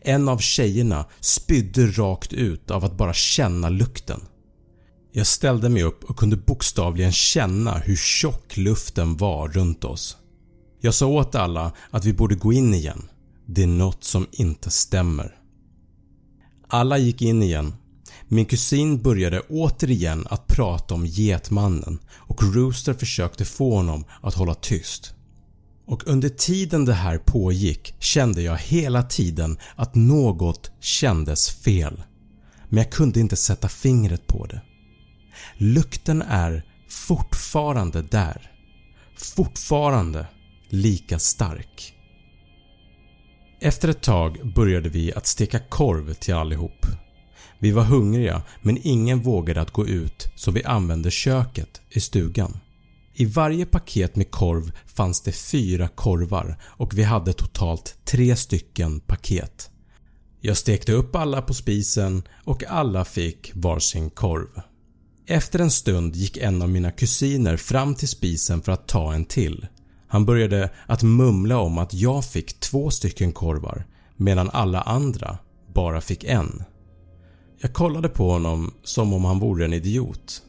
En 0.00 0.28
av 0.28 0.38
tjejerna 0.38 1.06
spydde 1.20 1.86
rakt 1.86 2.32
ut 2.32 2.70
av 2.70 2.84
att 2.84 2.96
bara 2.96 3.12
känna 3.14 3.68
lukten. 3.68 4.20
Jag 5.12 5.26
ställde 5.26 5.68
mig 5.68 5.82
upp 5.82 6.04
och 6.04 6.16
kunde 6.16 6.36
bokstavligen 6.36 7.12
känna 7.12 7.78
hur 7.78 7.96
tjock 7.96 8.56
luften 8.56 9.16
var 9.16 9.48
runt 9.48 9.84
oss. 9.84 10.16
Jag 10.80 10.94
sa 10.94 11.06
åt 11.06 11.34
alla 11.34 11.72
att 11.90 12.04
vi 12.04 12.12
borde 12.12 12.34
gå 12.34 12.52
in 12.52 12.74
igen. 12.74 13.08
Det 13.46 13.62
är 13.62 13.66
något 13.66 14.04
som 14.04 14.26
inte 14.32 14.70
stämmer. 14.70 15.36
Alla 16.68 16.98
gick 16.98 17.22
in 17.22 17.42
igen. 17.42 17.74
Min 18.30 18.46
kusin 18.46 19.02
började 19.02 19.40
återigen 19.40 20.26
att 20.30 20.46
prata 20.46 20.94
om 20.94 21.06
Getmannen 21.06 21.98
och 22.10 22.42
Rooster 22.42 22.94
försökte 22.94 23.44
få 23.44 23.74
honom 23.74 24.04
att 24.20 24.34
hålla 24.34 24.54
tyst. 24.54 25.14
Och 25.86 26.06
under 26.06 26.28
tiden 26.28 26.84
det 26.84 26.92
här 26.92 27.18
pågick 27.18 27.94
kände 27.98 28.42
jag 28.42 28.56
hela 28.56 29.02
tiden 29.02 29.58
att 29.76 29.94
något 29.94 30.70
kändes 30.80 31.50
fel. 31.50 32.02
Men 32.68 32.78
jag 32.78 32.92
kunde 32.92 33.20
inte 33.20 33.36
sätta 33.36 33.68
fingret 33.68 34.26
på 34.26 34.46
det. 34.46 34.60
Lukten 35.56 36.22
är 36.22 36.64
fortfarande 36.88 38.02
där. 38.02 38.52
Fortfarande 39.16 40.26
lika 40.68 41.18
stark. 41.18 41.94
Efter 43.60 43.88
ett 43.88 44.02
tag 44.02 44.52
började 44.54 44.88
vi 44.88 45.12
att 45.12 45.26
steka 45.26 45.58
korv 45.58 46.14
till 46.14 46.34
allihop. 46.34 46.86
Vi 47.58 47.70
var 47.70 47.84
hungriga 47.84 48.42
men 48.62 48.78
ingen 48.82 49.20
vågade 49.20 49.60
att 49.60 49.70
gå 49.70 49.86
ut 49.86 50.28
så 50.36 50.50
vi 50.50 50.64
använde 50.64 51.10
köket 51.10 51.80
i 51.90 52.00
stugan. 52.00 52.58
I 53.14 53.24
varje 53.24 53.66
paket 53.66 54.16
med 54.16 54.30
korv 54.30 54.72
fanns 54.86 55.22
det 55.22 55.32
fyra 55.32 55.88
korvar 55.88 56.58
och 56.62 56.98
vi 56.98 57.02
hade 57.02 57.32
totalt 57.32 57.98
tre 58.04 58.36
stycken 58.36 59.00
paket. 59.00 59.70
Jag 60.40 60.56
stekte 60.56 60.92
upp 60.92 61.16
alla 61.16 61.42
på 61.42 61.54
spisen 61.54 62.22
och 62.44 62.64
alla 62.64 63.04
fick 63.04 63.52
varsin 63.54 64.10
korv. 64.10 64.62
Efter 65.26 65.58
en 65.58 65.70
stund 65.70 66.16
gick 66.16 66.36
en 66.36 66.62
av 66.62 66.68
mina 66.68 66.90
kusiner 66.90 67.56
fram 67.56 67.94
till 67.94 68.08
spisen 68.08 68.62
för 68.62 68.72
att 68.72 68.88
ta 68.88 69.14
en 69.14 69.24
till. 69.24 69.66
Han 70.08 70.24
började 70.24 70.70
att 70.86 71.02
mumla 71.02 71.58
om 71.58 71.78
att 71.78 71.94
jag 71.94 72.24
fick 72.24 72.60
två 72.60 72.90
stycken 72.90 73.32
korvar 73.32 73.86
medan 74.16 74.50
alla 74.50 74.80
andra 74.80 75.38
bara 75.74 76.00
fick 76.00 76.24
en. 76.24 76.64
Jag 77.60 77.72
kollade 77.72 78.08
på 78.08 78.30
honom 78.30 78.74
som 78.84 79.12
om 79.12 79.24
han 79.24 79.38
vore 79.38 79.64
en 79.64 79.72
idiot. 79.72 80.42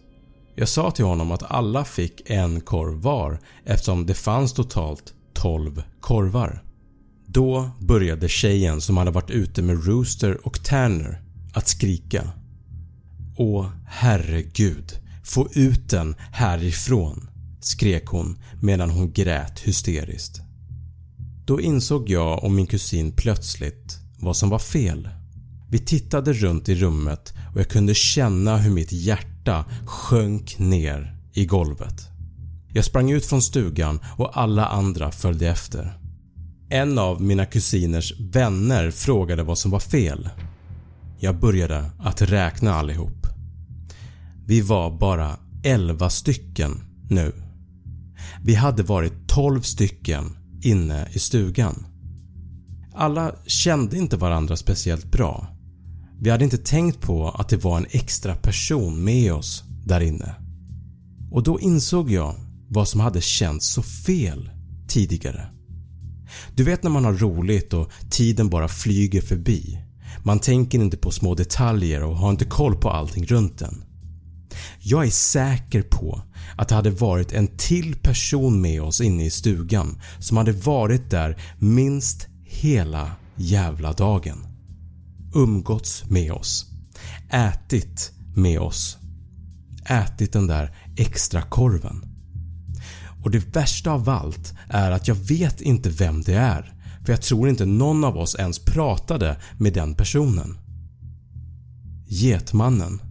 Jag 0.56 0.70
sa 0.70 0.92
till 0.92 1.06
honom 1.06 1.32
att 1.32 1.52
alla 1.52 1.86
fick 1.86 2.30
en 2.30 2.62
korv 2.62 3.02
var 3.02 3.40
eftersom 3.66 4.06
det 4.06 4.14
fanns 4.14 4.54
totalt 4.54 5.14
12 5.34 5.84
korvar. 6.00 6.64
Då 7.26 7.70
började 7.80 8.30
tjejen 8.30 8.82
som 8.82 8.98
hade 8.98 9.12
varit 9.12 9.30
ute 9.30 9.62
med 9.62 9.86
Rooster 9.86 10.48
och 10.48 10.64
Tanner 10.64 11.22
att 11.54 11.68
skrika. 11.68 12.30
Åh 13.38 13.68
herregud, 13.88 15.00
få 15.24 15.48
ut 15.54 15.90
den 15.90 16.16
härifrån 16.32 17.30
skrek 17.62 18.06
hon 18.06 18.40
medan 18.62 18.90
hon 18.90 19.12
grät 19.12 19.60
hysteriskt. 19.60 20.42
Då 21.46 21.62
insåg 21.62 22.10
jag 22.10 22.44
och 22.44 22.52
min 22.52 22.68
kusin 22.68 23.12
plötsligt 23.12 23.98
vad 24.20 24.38
som 24.38 24.50
var 24.50 24.60
fel. 24.60 25.10
Vi 25.72 25.80
tittade 25.80 26.34
runt 26.34 26.70
i 26.70 26.76
rummet 26.76 27.34
och 27.54 27.60
jag 27.60 27.70
kunde 27.70 27.94
känna 27.94 28.58
hur 28.58 28.72
mitt 28.72 28.92
hjärta 28.92 29.66
sjönk 29.86 30.60
ner 30.60 31.18
i 31.34 31.46
golvet. 31.46 32.08
Jag 32.74 32.86
sprang 32.86 33.12
ut 33.12 33.26
från 33.26 33.42
stugan 33.42 34.00
och 34.18 34.38
alla 34.38 34.66
andra 34.66 35.12
följde 35.12 35.48
efter. 35.48 35.98
En 36.70 37.00
av 37.00 37.22
mina 37.22 37.46
kusiners 37.46 38.14
vänner 38.20 38.92
frågade 38.92 39.44
vad 39.44 39.58
som 39.58 39.72
var 39.72 39.80
fel. 39.80 40.30
Jag 41.20 41.40
började 41.40 41.92
att 42.00 42.22
räkna 42.22 42.74
allihop. 42.74 43.28
Vi 44.46 44.62
var 44.62 44.98
bara 44.98 45.38
11 45.64 46.10
stycken 46.10 46.82
nu. 47.10 47.34
Vi 48.44 48.56
hade 48.56 48.84
varit 48.84 49.28
12 49.28 49.62
stycken 49.62 50.38
inne 50.62 51.08
i 51.14 51.20
stugan. 51.20 51.86
Alla 52.94 53.36
kände 53.46 53.98
inte 53.98 54.18
varandra 54.18 54.58
speciellt 54.58 55.06
bra. 55.06 55.59
Vi 56.22 56.30
hade 56.30 56.44
inte 56.44 56.58
tänkt 56.58 57.02
på 57.02 57.30
att 57.30 57.50
det 57.50 57.58
var 57.58 57.78
en 57.78 57.86
extra 57.90 58.36
person 58.36 59.04
med 59.04 59.34
oss 59.34 59.64
där 59.86 60.02
inne. 60.02 60.36
Och 61.32 61.44
då 61.44 61.60
insåg 61.60 62.12
jag 62.12 62.36
vad 62.68 62.88
som 62.88 63.00
hade 63.00 63.22
känts 63.22 63.68
så 63.68 63.84
fel 63.84 64.50
tidigare. 64.88 65.50
Du 66.56 66.64
vet 66.64 66.84
när 66.84 66.92
man 66.92 67.06
har 67.06 67.14
roligt 67.14 67.74
och 67.74 67.92
tiden 68.10 68.50
bara 68.50 68.68
flyger 68.68 69.22
förbi. 69.22 69.80
Man 70.24 70.40
tänker 70.40 70.80
inte 70.80 70.98
på 70.98 71.12
små 71.12 71.36
detaljer 71.36 72.04
och 72.04 72.18
har 72.18 72.30
inte 72.30 72.46
koll 72.46 72.76
på 72.76 72.90
allting 72.90 73.26
runt 73.26 73.62
en. 73.62 73.84
Jag 74.80 75.06
är 75.06 75.12
säker 75.12 75.82
på 75.82 76.22
att 76.58 76.68
det 76.68 76.76
hade 76.76 76.90
varit 76.90 77.32
en 77.32 77.48
till 77.48 77.96
person 77.96 78.62
med 78.62 78.82
oss 78.82 79.02
inne 79.02 79.26
i 79.26 79.30
stugan 79.30 80.02
som 80.20 80.38
hade 80.38 80.52
varit 80.52 81.10
där 81.10 81.42
minst 81.60 82.28
hela 82.46 83.12
jävla 83.36 83.94
dagen. 83.94 84.49
Umgåtts 85.34 86.10
med 86.10 86.32
oss. 86.32 86.66
Ätit 87.30 88.12
med 88.36 88.60
oss. 88.60 88.98
Ätit 89.86 90.34
den 90.34 90.48
där 90.48 90.76
extra 90.98 91.42
korven. 91.42 92.06
Och 93.24 93.32
det 93.32 93.56
värsta 93.56 93.92
av 93.92 94.10
allt 94.10 94.54
är 94.70 94.92
att 94.92 95.08
jag 95.08 95.16
vet 95.16 95.62
inte 95.62 95.90
vem 95.90 96.22
det 96.22 96.36
är 96.36 96.76
för 97.06 97.14
jag 97.14 97.22
tror 97.22 97.50
inte 97.50 97.66
någon 97.66 98.04
av 98.04 98.18
oss 98.18 98.36
ens 98.36 98.60
pratade 98.60 99.38
med 99.58 99.74
den 99.74 99.96
personen. 99.96 100.58
Getmannen 102.08 103.02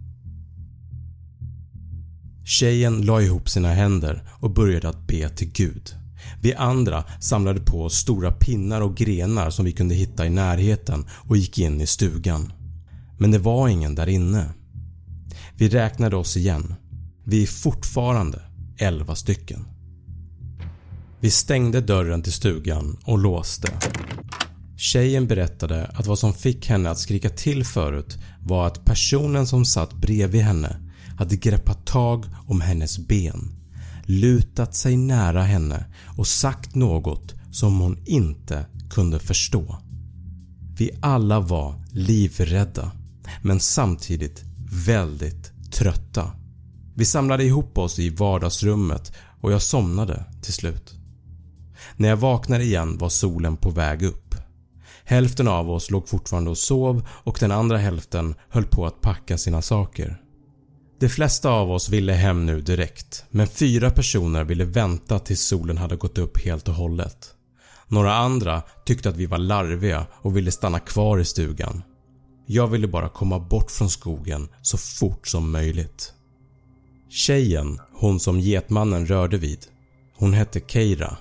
Tjejen 2.45 3.01
la 3.01 3.21
ihop 3.21 3.49
sina 3.49 3.73
händer 3.73 4.23
och 4.39 4.53
började 4.53 4.89
att 4.89 5.07
be 5.07 5.29
till 5.29 5.51
Gud. 5.51 5.98
Vi 6.41 6.53
andra 6.53 7.03
samlade 7.19 7.59
på 7.59 7.83
oss 7.83 7.95
stora 7.95 8.31
pinnar 8.31 8.81
och 8.81 8.97
grenar 8.97 9.49
som 9.49 9.65
vi 9.65 9.71
kunde 9.71 9.95
hitta 9.95 10.25
i 10.25 10.29
närheten 10.29 11.05
och 11.11 11.37
gick 11.37 11.59
in 11.59 11.81
i 11.81 11.87
stugan. 11.87 12.53
Men 13.17 13.31
det 13.31 13.39
var 13.39 13.67
ingen 13.67 13.95
där 13.95 14.09
inne. 14.09 14.49
Vi 15.55 15.69
räknade 15.69 16.15
oss 16.15 16.37
igen. 16.37 16.75
Vi 17.23 17.43
är 17.43 17.47
fortfarande 17.47 18.41
11 18.77 19.15
stycken. 19.15 19.65
Vi 21.19 21.31
stängde 21.31 21.81
dörren 21.81 22.21
till 22.21 22.33
stugan 22.33 22.97
och 23.03 23.19
låste. 23.19 23.71
Tjejen 24.77 25.27
berättade 25.27 25.85
att 25.85 26.07
vad 26.07 26.19
som 26.19 26.33
fick 26.33 26.67
henne 26.67 26.89
att 26.89 26.99
skrika 26.99 27.29
till 27.29 27.65
förut 27.65 28.17
var 28.41 28.67
att 28.67 28.85
personen 28.85 29.47
som 29.47 29.65
satt 29.65 29.93
bredvid 29.93 30.41
henne 30.41 30.77
hade 31.17 31.35
greppat 31.35 31.85
tag 31.85 32.25
om 32.47 32.61
hennes 32.61 32.99
ben, 32.99 33.58
lutat 34.09 34.75
sig 34.75 34.97
nära 34.97 35.41
henne 35.41 35.85
och 36.17 36.27
sagt 36.27 36.75
något 36.75 37.35
som 37.51 37.79
hon 37.79 37.97
inte 38.05 38.65
kunde 38.89 39.19
förstå. 39.19 39.77
Vi 40.77 40.91
alla 41.01 41.39
var 41.39 41.75
livrädda 41.91 42.91
men 43.41 43.59
samtidigt 43.59 44.43
väldigt 44.85 45.51
trötta. 45.71 46.31
Vi 46.95 47.05
samlade 47.05 47.43
ihop 47.43 47.77
oss 47.77 47.99
i 47.99 48.09
vardagsrummet 48.09 49.13
och 49.41 49.51
jag 49.51 49.61
somnade 49.61 50.25
till 50.41 50.53
slut. 50.53 50.93
När 51.95 52.09
jag 52.09 52.17
vaknade 52.17 52.63
igen 52.63 52.97
var 52.97 53.09
solen 53.09 53.57
på 53.57 53.69
väg 53.69 54.03
upp. 54.03 54.35
Hälften 55.03 55.47
av 55.47 55.69
oss 55.69 55.91
låg 55.91 56.09
fortfarande 56.09 56.49
och 56.49 56.57
sov 56.57 57.07
och 57.09 57.37
den 57.39 57.51
andra 57.51 57.77
hälften 57.77 58.35
höll 58.49 58.65
på 58.65 58.85
att 58.85 59.01
packa 59.01 59.37
sina 59.37 59.61
saker. 59.61 60.21
De 60.99 61.09
flesta 61.09 61.49
av 61.49 61.71
oss 61.71 61.89
ville 61.89 62.13
hem 62.13 62.45
nu 62.45 62.61
direkt 62.61 63.25
men 63.29 63.47
fyra 63.47 63.89
personer 63.89 64.43
ville 64.43 64.65
vänta 64.65 65.19
tills 65.19 65.41
solen 65.41 65.77
hade 65.77 65.95
gått 65.95 66.17
upp 66.17 66.45
helt 66.45 66.67
och 66.67 66.73
hållet. 66.73 67.33
Några 67.87 68.13
andra 68.13 68.61
tyckte 68.85 69.09
att 69.09 69.17
vi 69.17 69.25
var 69.25 69.37
larviga 69.37 70.05
och 70.11 70.37
ville 70.37 70.51
stanna 70.51 70.79
kvar 70.79 71.19
i 71.19 71.25
stugan. 71.25 71.83
Jag 72.45 72.67
ville 72.67 72.87
bara 72.87 73.09
komma 73.09 73.39
bort 73.39 73.71
från 73.71 73.89
skogen 73.89 74.47
så 74.61 74.77
fort 74.77 75.27
som 75.27 75.51
möjligt. 75.51 76.13
Tjejen, 77.09 77.79
hon 77.93 78.19
som 78.19 78.39
getmannen 78.39 79.05
rörde 79.05 79.37
vid, 79.37 79.65
hon 80.17 80.33
hette 80.33 80.59
Keira. 80.67 81.17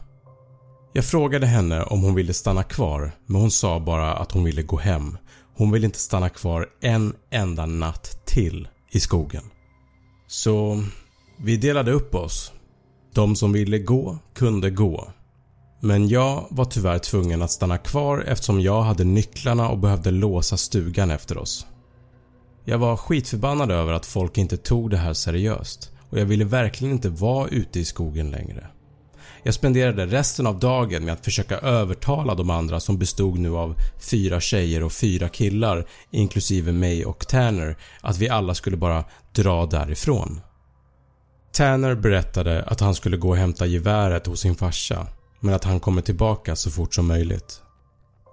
Jag 0.93 1.05
frågade 1.05 1.47
henne 1.47 1.83
om 1.83 2.03
hon 2.03 2.15
ville 2.15 2.33
stanna 2.35 2.63
kvar 2.63 3.13
men 3.27 3.41
hon 3.41 3.51
sa 3.51 3.81
bara 3.81 4.17
att 4.17 4.33
hon 4.33 4.45
ville 4.45 4.63
gå 4.63 4.79
hem. 4.79 5.19
Hon 5.57 5.71
ville 5.71 5.87
inte 5.87 5.99
stanna 5.99 6.29
kvar 6.29 6.67
en 6.81 7.15
enda 7.31 7.67
natt 7.67 8.27
till 8.27 8.69
i 8.91 9.01
skogen. 9.01 9.43
Så 10.31 10.85
vi 11.37 11.57
delade 11.57 11.93
upp 11.93 12.15
oss. 12.15 12.53
De 13.15 13.37
som 13.37 13.53
ville 13.53 13.79
gå 13.79 14.19
kunde 14.35 14.71
gå. 14.71 15.09
Men 15.81 16.09
jag 16.09 16.47
var 16.51 16.65
tyvärr 16.65 16.99
tvungen 16.99 17.43
att 17.43 17.51
stanna 17.51 17.79
kvar 17.79 18.25
eftersom 18.27 18.61
jag 18.61 18.83
hade 18.83 19.05
nycklarna 19.05 19.69
och 19.69 19.79
behövde 19.79 20.11
låsa 20.11 20.57
stugan 20.57 21.11
efter 21.11 21.39
oss. 21.39 21.67
Jag 22.65 22.79
var 22.79 22.97
skitförbannad 22.97 23.71
över 23.71 23.93
att 23.93 24.07
folk 24.07 24.39
inte 24.39 24.57
tog 24.57 24.91
det 24.91 24.97
här 24.97 25.13
seriöst 25.13 25.93
och 26.11 26.19
jag 26.19 26.27
ville 26.27 26.45
verkligen 26.45 26.95
inte 26.95 27.09
vara 27.09 27.49
ute 27.49 27.81
i 27.81 27.85
skogen 27.85 28.31
längre. 28.31 28.67
Jag 29.49 29.55
spenderade 29.55 30.07
resten 30.07 30.47
av 30.47 30.59
dagen 30.59 31.05
med 31.05 31.15
att 31.15 31.25
försöka 31.25 31.59
övertala 31.59 32.35
de 32.35 32.51
andra 32.51 32.81
som 32.81 32.99
bestod 32.99 33.39
nu 33.39 33.57
av 33.57 33.77
fyra 34.11 34.41
tjejer 34.41 34.83
och 34.83 34.93
fyra 34.93 35.29
killar 35.29 35.87
inklusive 36.11 36.73
mig 36.73 37.07
och 37.07 37.29
Tanner 37.29 37.77
att 38.01 38.19
vi 38.19 38.29
alla 38.29 38.55
skulle 38.55 38.77
bara 38.77 39.05
dra 39.33 39.67
därifrån. 39.67 40.41
Tanner 41.53 41.95
berättade 41.95 42.63
att 42.63 42.81
han 42.81 42.95
skulle 42.95 43.17
gå 43.17 43.29
och 43.29 43.37
hämta 43.37 43.67
geväret 43.67 44.27
hos 44.27 44.41
sin 44.41 44.55
farsa 44.55 45.07
men 45.41 45.55
att 45.55 45.65
han 45.65 45.81
kommer 45.81 46.03
tillbaka 46.03 46.57
så 46.57 46.71
fort 46.71 46.95
som 46.95 47.07
möjligt. 47.07 47.63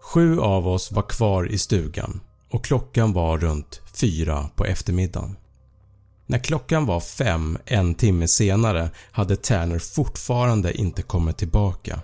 Sju 0.01 0.39
av 0.39 0.67
oss 0.67 0.91
var 0.91 1.03
kvar 1.03 1.51
i 1.51 1.57
stugan 1.57 2.21
och 2.49 2.65
klockan 2.65 3.13
var 3.13 3.37
runt 3.37 3.81
fyra 3.93 4.49
på 4.55 4.65
eftermiddagen. 4.65 5.35
När 6.25 6.39
klockan 6.39 6.85
var 6.85 6.99
fem 6.99 7.57
en 7.65 7.95
timme 7.95 8.27
senare 8.27 8.89
hade 9.11 9.35
Tanner 9.35 9.79
fortfarande 9.79 10.73
inte 10.73 11.01
kommit 11.01 11.37
tillbaka 11.37 12.01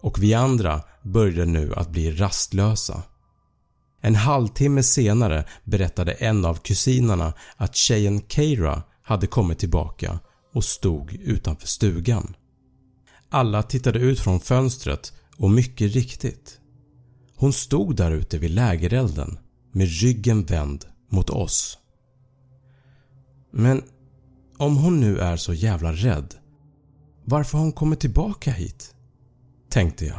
och 0.00 0.22
vi 0.22 0.34
andra 0.34 0.82
började 1.02 1.50
nu 1.50 1.74
att 1.74 1.90
bli 1.90 2.10
rastlösa. 2.10 3.02
En 4.00 4.14
halvtimme 4.14 4.82
senare 4.82 5.44
berättade 5.64 6.12
en 6.12 6.44
av 6.44 6.54
kusinerna 6.54 7.32
att 7.56 7.76
tjejen 7.76 8.22
Keira 8.28 8.82
hade 9.02 9.26
kommit 9.26 9.58
tillbaka 9.58 10.18
och 10.54 10.64
stod 10.64 11.12
utanför 11.12 11.66
stugan. 11.66 12.34
Alla 13.30 13.62
tittade 13.62 13.98
ut 13.98 14.20
från 14.20 14.40
fönstret 14.40 15.12
och 15.36 15.50
mycket 15.50 15.94
riktigt. 15.94 16.58
Hon 17.36 17.52
stod 17.52 17.96
där 17.96 18.10
ute 18.10 18.38
vid 18.38 18.50
lägerelden 18.50 19.38
med 19.72 19.88
ryggen 20.00 20.44
vänd 20.44 20.84
mot 21.10 21.30
oss. 21.30 21.78
Men 23.58 23.82
om 24.58 24.76
hon 24.76 25.00
nu 25.00 25.18
är 25.18 25.36
så 25.36 25.54
jävla 25.54 25.92
rädd, 25.92 26.34
varför 27.24 27.58
har 27.58 27.64
hon 27.64 27.72
kommit 27.72 28.00
tillbaka 28.00 28.50
hit? 28.50 28.94
Tänkte 29.70 30.06
jag. 30.06 30.18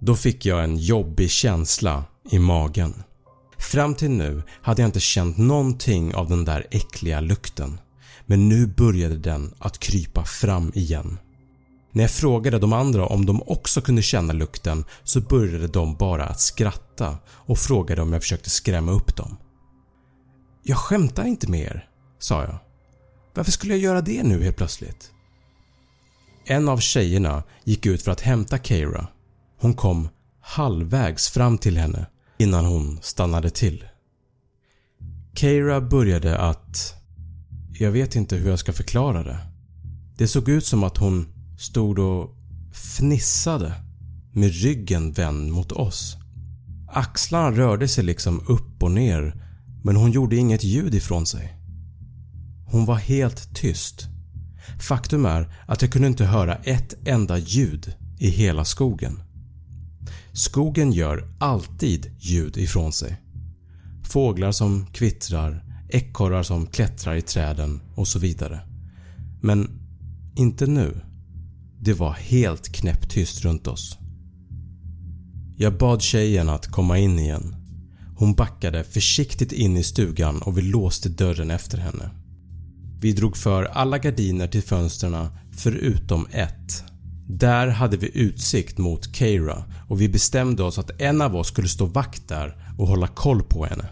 Då 0.00 0.16
fick 0.16 0.46
jag 0.46 0.64
en 0.64 0.76
jobbig 0.76 1.30
känsla 1.30 2.04
i 2.30 2.38
magen. 2.38 2.94
Fram 3.58 3.94
till 3.94 4.10
nu 4.10 4.42
hade 4.62 4.82
jag 4.82 4.88
inte 4.88 5.00
känt 5.00 5.38
någonting 5.38 6.14
av 6.14 6.28
den 6.28 6.44
där 6.44 6.66
äckliga 6.70 7.20
lukten 7.20 7.80
men 8.26 8.48
nu 8.48 8.66
började 8.66 9.16
den 9.16 9.54
att 9.58 9.78
krypa 9.78 10.24
fram 10.24 10.72
igen. 10.74 11.18
När 11.92 12.04
jag 12.04 12.10
frågade 12.10 12.58
de 12.58 12.72
andra 12.72 13.06
om 13.06 13.26
de 13.26 13.42
också 13.42 13.80
kunde 13.80 14.02
känna 14.02 14.32
lukten 14.32 14.84
så 15.04 15.20
började 15.20 15.68
de 15.68 15.96
bara 15.96 16.24
att 16.24 16.40
skratta 16.40 17.18
och 17.28 17.58
frågade 17.58 18.02
om 18.02 18.12
jag 18.12 18.22
försökte 18.22 18.50
skrämma 18.50 18.92
upp 18.92 19.16
dem. 19.16 19.36
“Jag 20.62 20.76
skämtar 20.76 21.24
inte 21.24 21.50
med 21.50 21.60
er” 21.60 21.87
sa 22.18 22.42
jag. 22.42 22.58
“Varför 23.34 23.52
skulle 23.52 23.74
jag 23.74 23.82
göra 23.82 24.00
det 24.00 24.22
nu 24.22 24.42
helt 24.42 24.56
plötsligt?” 24.56 25.10
En 26.44 26.68
av 26.68 26.78
tjejerna 26.78 27.42
gick 27.64 27.86
ut 27.86 28.02
för 28.02 28.12
att 28.12 28.20
hämta 28.20 28.58
Keira. 28.58 29.06
Hon 29.60 29.74
kom 29.74 30.08
halvvägs 30.40 31.28
fram 31.28 31.58
till 31.58 31.76
henne 31.76 32.06
innan 32.38 32.64
hon 32.64 32.98
stannade 33.02 33.50
till. 33.50 33.84
Keira 35.34 35.80
började 35.80 36.38
att... 36.38 36.94
Jag 37.72 37.90
vet 37.90 38.16
inte 38.16 38.36
hur 38.36 38.50
jag 38.50 38.58
ska 38.58 38.72
förklara 38.72 39.22
det. 39.22 39.38
Det 40.16 40.28
såg 40.28 40.48
ut 40.48 40.66
som 40.66 40.84
att 40.84 40.96
hon 40.96 41.28
stod 41.58 41.98
och 41.98 42.36
fnissade 42.72 43.72
med 44.32 44.54
ryggen 44.54 45.12
vänd 45.12 45.52
mot 45.52 45.72
oss. 45.72 46.16
Axlarna 46.92 47.56
rörde 47.56 47.88
sig 47.88 48.04
liksom 48.04 48.44
upp 48.48 48.82
och 48.82 48.90
ner 48.90 49.44
men 49.84 49.96
hon 49.96 50.10
gjorde 50.10 50.36
inget 50.36 50.64
ljud 50.64 50.94
ifrån 50.94 51.26
sig. 51.26 51.57
Hon 52.70 52.84
var 52.84 52.96
helt 52.96 53.54
tyst. 53.54 54.06
Faktum 54.80 55.24
är 55.24 55.54
att 55.66 55.82
jag 55.82 55.92
kunde 55.92 56.08
inte 56.08 56.24
höra 56.24 56.54
ett 56.54 56.94
enda 57.04 57.38
ljud 57.38 57.94
i 58.18 58.30
hela 58.30 58.64
skogen. 58.64 59.22
Skogen 60.32 60.92
gör 60.92 61.28
alltid 61.38 62.10
ljud 62.18 62.56
ifrån 62.56 62.92
sig. 62.92 63.16
Fåglar 64.04 64.52
som 64.52 64.86
kvittrar, 64.86 65.64
ekorrar 65.88 66.42
som 66.42 66.66
klättrar 66.66 67.14
i 67.14 67.22
träden 67.22 67.80
och 67.94 68.08
så 68.08 68.18
vidare. 68.18 68.60
Men 69.40 69.70
inte 70.36 70.66
nu. 70.66 71.00
Det 71.80 71.92
var 71.92 72.12
helt 72.12 72.68
knäpptyst 72.68 73.44
runt 73.44 73.66
oss. 73.66 73.98
Jag 75.56 75.78
bad 75.78 76.02
tjejen 76.02 76.48
att 76.48 76.66
komma 76.66 76.98
in 76.98 77.18
igen. 77.18 77.56
Hon 78.16 78.34
backade 78.34 78.84
försiktigt 78.84 79.52
in 79.52 79.76
i 79.76 79.82
stugan 79.82 80.42
och 80.42 80.58
vi 80.58 80.62
låste 80.62 81.08
dörren 81.08 81.50
efter 81.50 81.78
henne. 81.78 82.10
Vi 83.00 83.12
drog 83.12 83.36
för 83.36 83.64
alla 83.64 83.98
gardiner 83.98 84.46
till 84.46 84.62
fönstren 84.62 85.28
förutom 85.52 86.26
ett. 86.32 86.84
Där 87.28 87.68
hade 87.68 87.96
vi 87.96 88.10
utsikt 88.18 88.78
mot 88.78 89.16
Keira 89.16 89.64
och 89.88 90.00
vi 90.00 90.08
bestämde 90.08 90.62
oss 90.62 90.78
att 90.78 91.00
en 91.00 91.22
av 91.22 91.36
oss 91.36 91.48
skulle 91.48 91.68
stå 91.68 91.86
vakt 91.86 92.28
där 92.28 92.74
och 92.78 92.88
hålla 92.88 93.06
koll 93.06 93.42
på 93.42 93.64
henne. 93.64 93.88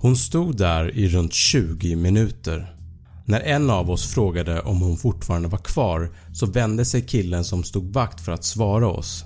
Hon 0.00 0.16
stod 0.16 0.56
där 0.56 0.96
i 0.96 1.08
runt 1.08 1.34
20 1.34 1.96
minuter 1.96 2.76
när 3.24 3.40
en 3.40 3.70
av 3.70 3.90
oss 3.90 4.06
frågade 4.06 4.60
om 4.60 4.80
hon 4.80 4.96
fortfarande 4.96 5.48
var 5.48 5.58
kvar 5.58 6.16
så 6.32 6.46
vände 6.46 6.84
sig 6.84 7.02
killen 7.02 7.44
som 7.44 7.64
stod 7.64 7.92
vakt 7.92 8.20
för 8.20 8.32
att 8.32 8.44
svara 8.44 8.88
oss 8.88 9.24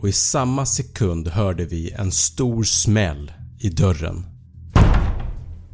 och 0.00 0.08
i 0.08 0.12
samma 0.12 0.66
sekund 0.66 1.28
hörde 1.28 1.64
vi 1.64 1.90
en 1.90 2.12
stor 2.12 2.64
smäll 2.64 3.32
i 3.58 3.68
dörren. 3.70 4.26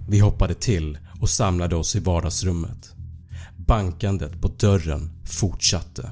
Vi 0.09 0.19
hoppade 0.19 0.55
till 0.55 0.99
och 1.21 1.31
samlade 1.31 1.77
oss 1.77 1.97
i 1.97 2.01
vardagsrummet. 2.01 2.95
Bankandet 3.57 4.41
på 4.41 4.49
dörren 4.49 5.11
fortsatte. 5.25 6.11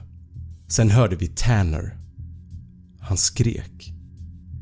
Sen 0.69 0.90
hörde 0.90 1.16
vi 1.16 1.27
Tanner. 1.27 1.97
Han 3.01 3.16
skrek. 3.16 3.92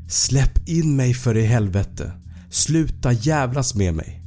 “Släpp 0.08 0.68
in 0.68 0.96
mig 0.96 1.14
för 1.14 1.36
i 1.36 1.42
helvete! 1.42 2.12
Sluta 2.50 3.12
jävlas 3.12 3.74
med 3.74 3.94
mig!” 3.94 4.20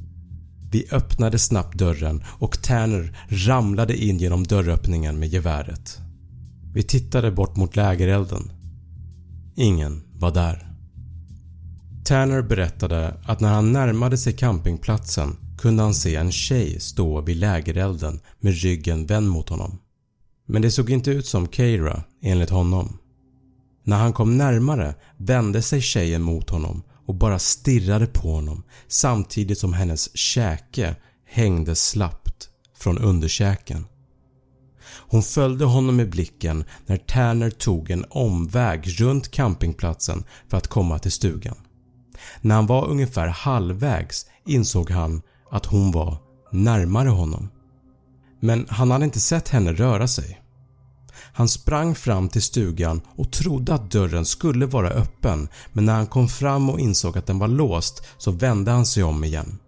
Vi 0.71 0.87
öppnade 0.91 1.39
snabbt 1.39 1.77
dörren 1.77 2.23
och 2.27 2.61
Tanner 2.61 3.17
ramlade 3.29 3.97
in 3.97 4.17
genom 4.17 4.43
dörröppningen 4.43 5.19
med 5.19 5.29
geväret. 5.29 5.99
Vi 6.73 6.83
tittade 6.83 7.31
bort 7.31 7.55
mot 7.55 7.75
lägerelden. 7.75 8.51
Ingen 9.55 10.03
var 10.13 10.31
där. 10.33 10.67
Tanner 12.03 12.41
berättade 12.41 13.13
att 13.25 13.39
när 13.39 13.49
han 13.49 13.71
närmade 13.71 14.17
sig 14.17 14.33
campingplatsen 14.33 15.35
kunde 15.57 15.83
han 15.83 15.93
se 15.93 16.15
en 16.15 16.31
tjej 16.31 16.79
stå 16.79 17.21
vid 17.21 17.37
lägerelden 17.37 18.19
med 18.39 18.61
ryggen 18.61 19.05
vänd 19.05 19.29
mot 19.29 19.49
honom. 19.49 19.79
Men 20.45 20.61
det 20.61 20.71
såg 20.71 20.89
inte 20.89 21.11
ut 21.11 21.25
som 21.25 21.47
Keira 21.47 22.03
enligt 22.21 22.49
honom. 22.49 22.97
När 23.83 23.97
han 23.97 24.13
kom 24.13 24.37
närmare 24.37 24.95
vände 25.17 25.61
sig 25.61 25.81
tjejen 25.81 26.21
mot 26.21 26.49
honom 26.49 26.83
och 27.05 27.15
bara 27.15 27.39
stirrade 27.39 28.07
på 28.07 28.31
honom 28.31 28.63
samtidigt 28.87 29.59
som 29.59 29.73
hennes 29.73 30.17
käke 30.17 30.95
hängde 31.25 31.75
slappt 31.75 32.49
från 32.77 32.97
underkäken. 32.97 33.85
Hon 35.09 35.23
följde 35.23 35.65
honom 35.65 35.95
med 35.95 36.09
blicken 36.09 36.63
när 36.85 36.97
Tanner 36.97 37.49
tog 37.49 37.91
en 37.91 38.05
omväg 38.09 38.99
runt 38.99 39.31
campingplatsen 39.31 40.23
för 40.47 40.57
att 40.57 40.67
komma 40.67 40.99
till 40.99 41.11
stugan. 41.11 41.55
När 42.41 42.55
han 42.55 42.65
var 42.65 42.87
ungefär 42.87 43.27
halvvägs 43.27 44.25
insåg 44.45 44.91
han 44.91 45.21
att 45.51 45.65
hon 45.65 45.91
var 45.91 46.17
närmare 46.51 47.09
honom. 47.09 47.49
Men 48.39 48.65
han 48.69 48.91
hade 48.91 49.05
inte 49.05 49.19
sett 49.19 49.49
henne 49.49 49.73
röra 49.73 50.07
sig. 50.07 50.41
Han 51.33 51.47
sprang 51.47 51.95
fram 51.95 52.29
till 52.29 52.41
stugan 52.41 53.01
och 53.15 53.31
trodde 53.31 53.73
att 53.73 53.91
dörren 53.91 54.25
skulle 54.25 54.65
vara 54.65 54.89
öppen 54.89 55.47
men 55.73 55.85
när 55.85 55.93
han 55.93 56.07
kom 56.07 56.27
fram 56.27 56.69
och 56.69 56.79
insåg 56.79 57.17
att 57.17 57.25
den 57.25 57.39
var 57.39 57.47
låst 57.47 58.03
så 58.17 58.31
vände 58.31 58.71
han 58.71 58.85
sig 58.85 59.03
om 59.03 59.23
igen. 59.23 59.59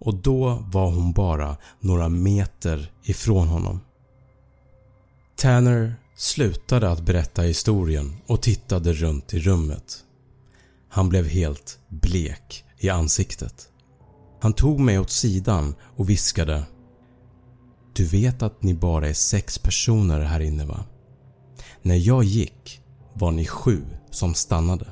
Och 0.00 0.14
då 0.14 0.64
var 0.72 0.90
hon 0.90 1.12
bara 1.12 1.56
några 1.80 2.08
meter 2.08 2.92
ifrån 3.02 3.48
honom. 3.48 3.80
Tanner 5.36 5.94
slutade 6.16 6.90
att 6.90 7.00
berätta 7.00 7.42
historien 7.42 8.16
och 8.26 8.42
tittade 8.42 8.92
runt 8.92 9.34
i 9.34 9.40
rummet. 9.40 10.04
Han 10.88 11.08
blev 11.08 11.26
helt 11.26 11.78
blek 11.88 12.64
i 12.78 12.88
ansiktet. 12.88 13.69
Han 14.40 14.52
tog 14.52 14.80
mig 14.80 14.98
åt 14.98 15.10
sidan 15.10 15.74
och 15.96 16.10
viskade 16.10 16.64
“Du 17.92 18.06
vet 18.06 18.42
att 18.42 18.62
ni 18.62 18.74
bara 18.74 19.08
är 19.08 19.12
sex 19.12 19.58
personer 19.58 20.20
här 20.20 20.40
inne 20.40 20.64
va? 20.64 20.84
När 21.82 21.96
jag 21.96 22.24
gick 22.24 22.82
var 23.14 23.30
ni 23.30 23.46
sju 23.46 23.84
som 24.10 24.34
stannade.” 24.34 24.86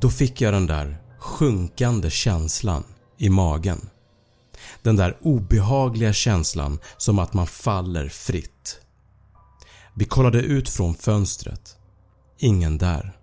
Då 0.00 0.10
fick 0.10 0.40
jag 0.40 0.54
den 0.54 0.66
där 0.66 1.02
sjunkande 1.18 2.10
känslan 2.10 2.84
i 3.18 3.28
magen. 3.28 3.88
Den 4.82 4.96
där 4.96 5.16
obehagliga 5.20 6.12
känslan 6.12 6.78
som 6.96 7.18
att 7.18 7.34
man 7.34 7.46
faller 7.46 8.08
fritt. 8.08 8.80
Vi 9.94 10.04
kollade 10.04 10.38
ut 10.38 10.68
från 10.68 10.94
fönstret. 10.94 11.76
Ingen 12.38 12.78
där. 12.78 13.16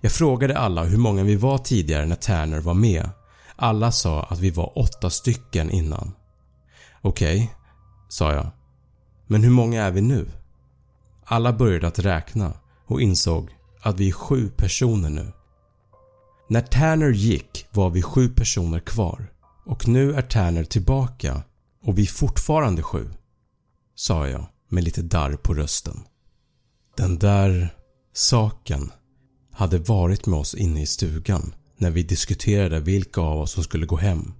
Jag 0.00 0.12
frågade 0.12 0.58
alla 0.58 0.84
hur 0.84 0.98
många 0.98 1.22
vi 1.22 1.36
var 1.36 1.58
tidigare 1.58 2.06
när 2.06 2.16
Tanner 2.16 2.60
var 2.60 2.74
med. 2.74 3.10
Alla 3.56 3.92
sa 3.92 4.22
att 4.22 4.38
vi 4.38 4.50
var 4.50 4.78
åtta 4.78 5.10
stycken 5.10 5.70
innan. 5.70 6.12
Okej, 7.02 7.36
okay, 7.36 7.48
sa 8.08 8.32
jag. 8.32 8.50
Men 9.26 9.42
hur 9.42 9.50
många 9.50 9.82
är 9.82 9.90
vi 9.90 10.00
nu? 10.00 10.26
Alla 11.24 11.52
började 11.52 11.86
att 11.86 11.98
räkna 11.98 12.52
och 12.86 13.00
insåg 13.00 13.50
att 13.82 14.00
vi 14.00 14.08
är 14.08 14.12
sju 14.12 14.50
personer 14.56 15.10
nu. 15.10 15.32
När 16.48 16.60
Tanner 16.60 17.10
gick 17.10 17.66
var 17.70 17.90
vi 17.90 18.02
sju 18.02 18.28
personer 18.28 18.80
kvar 18.80 19.32
och 19.66 19.88
nu 19.88 20.14
är 20.14 20.22
Tanner 20.22 20.64
tillbaka 20.64 21.42
och 21.82 21.98
vi 21.98 22.02
är 22.02 22.06
fortfarande 22.06 22.82
sju, 22.82 23.10
sa 23.94 24.28
jag 24.28 24.46
med 24.68 24.84
lite 24.84 25.02
darr 25.02 25.36
på 25.36 25.54
rösten. 25.54 26.00
Den 26.96 27.18
där 27.18 27.74
saken 28.12 28.92
hade 29.52 29.78
varit 29.78 30.26
med 30.26 30.38
oss 30.38 30.54
inne 30.54 30.82
i 30.82 30.86
stugan 30.86 31.54
när 31.76 31.90
vi 31.90 32.02
diskuterade 32.02 32.80
vilka 32.80 33.20
av 33.20 33.40
oss 33.40 33.52
som 33.52 33.62
skulle 33.62 33.86
gå 33.86 33.96
hem 33.96 34.32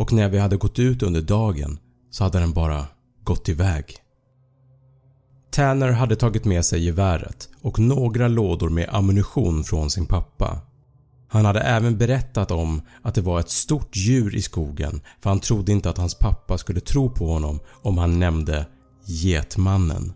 och 0.00 0.12
när 0.12 0.28
vi 0.28 0.38
hade 0.38 0.56
gått 0.56 0.78
ut 0.78 1.02
under 1.02 1.22
dagen 1.22 1.78
så 2.10 2.24
hade 2.24 2.38
den 2.38 2.52
bara 2.52 2.86
gått 3.24 3.48
iväg. 3.48 3.96
Tanner 5.50 5.90
hade 5.90 6.16
tagit 6.16 6.44
med 6.44 6.64
sig 6.64 6.84
geväret 6.84 7.48
och 7.62 7.78
några 7.78 8.28
lådor 8.28 8.68
med 8.68 8.88
ammunition 8.92 9.64
från 9.64 9.90
sin 9.90 10.06
pappa. 10.06 10.60
Han 11.28 11.44
hade 11.44 11.60
även 11.60 11.98
berättat 11.98 12.50
om 12.50 12.82
att 13.02 13.14
det 13.14 13.20
var 13.20 13.40
ett 13.40 13.50
stort 13.50 13.96
djur 13.96 14.34
i 14.34 14.42
skogen 14.42 15.00
för 15.22 15.30
han 15.30 15.40
trodde 15.40 15.72
inte 15.72 15.90
att 15.90 15.98
hans 15.98 16.14
pappa 16.14 16.58
skulle 16.58 16.80
tro 16.80 17.10
på 17.10 17.32
honom 17.32 17.60
om 17.82 17.98
han 17.98 18.18
nämnde 18.18 18.66
Getmannen. 19.04 20.12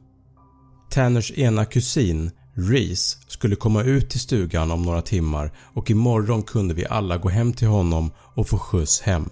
Tanners 0.90 1.32
ena 1.32 1.64
kusin 1.64 2.30
Reese 2.54 3.18
skulle 3.26 3.56
komma 3.56 3.82
ut 3.82 4.10
till 4.10 4.20
stugan 4.20 4.70
om 4.70 4.82
några 4.82 5.02
timmar 5.02 5.52
och 5.58 5.90
imorgon 5.90 6.42
kunde 6.42 6.74
vi 6.74 6.86
alla 6.86 7.16
gå 7.16 7.28
hem 7.28 7.52
till 7.52 7.68
honom 7.68 8.10
och 8.18 8.48
få 8.48 8.58
skjuts 8.58 9.00
hem. 9.00 9.30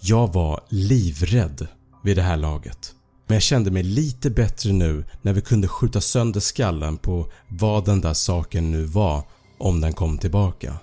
Jag 0.00 0.32
var 0.32 0.60
livrädd 0.68 1.66
vid 2.04 2.16
det 2.16 2.22
här 2.22 2.36
laget 2.36 2.94
men 3.30 3.34
jag 3.34 3.42
kände 3.42 3.70
mig 3.70 3.82
lite 3.82 4.30
bättre 4.30 4.72
nu 4.72 5.04
när 5.22 5.32
vi 5.32 5.40
kunde 5.40 5.68
skjuta 5.68 6.00
sönder 6.00 6.40
skallen 6.40 6.96
på 6.96 7.26
vad 7.48 7.84
den 7.84 8.00
där 8.00 8.14
saken 8.14 8.70
nu 8.70 8.84
var 8.84 9.22
om 9.58 9.80
den 9.80 9.92
kom 9.92 10.18
tillbaka. 10.18 10.74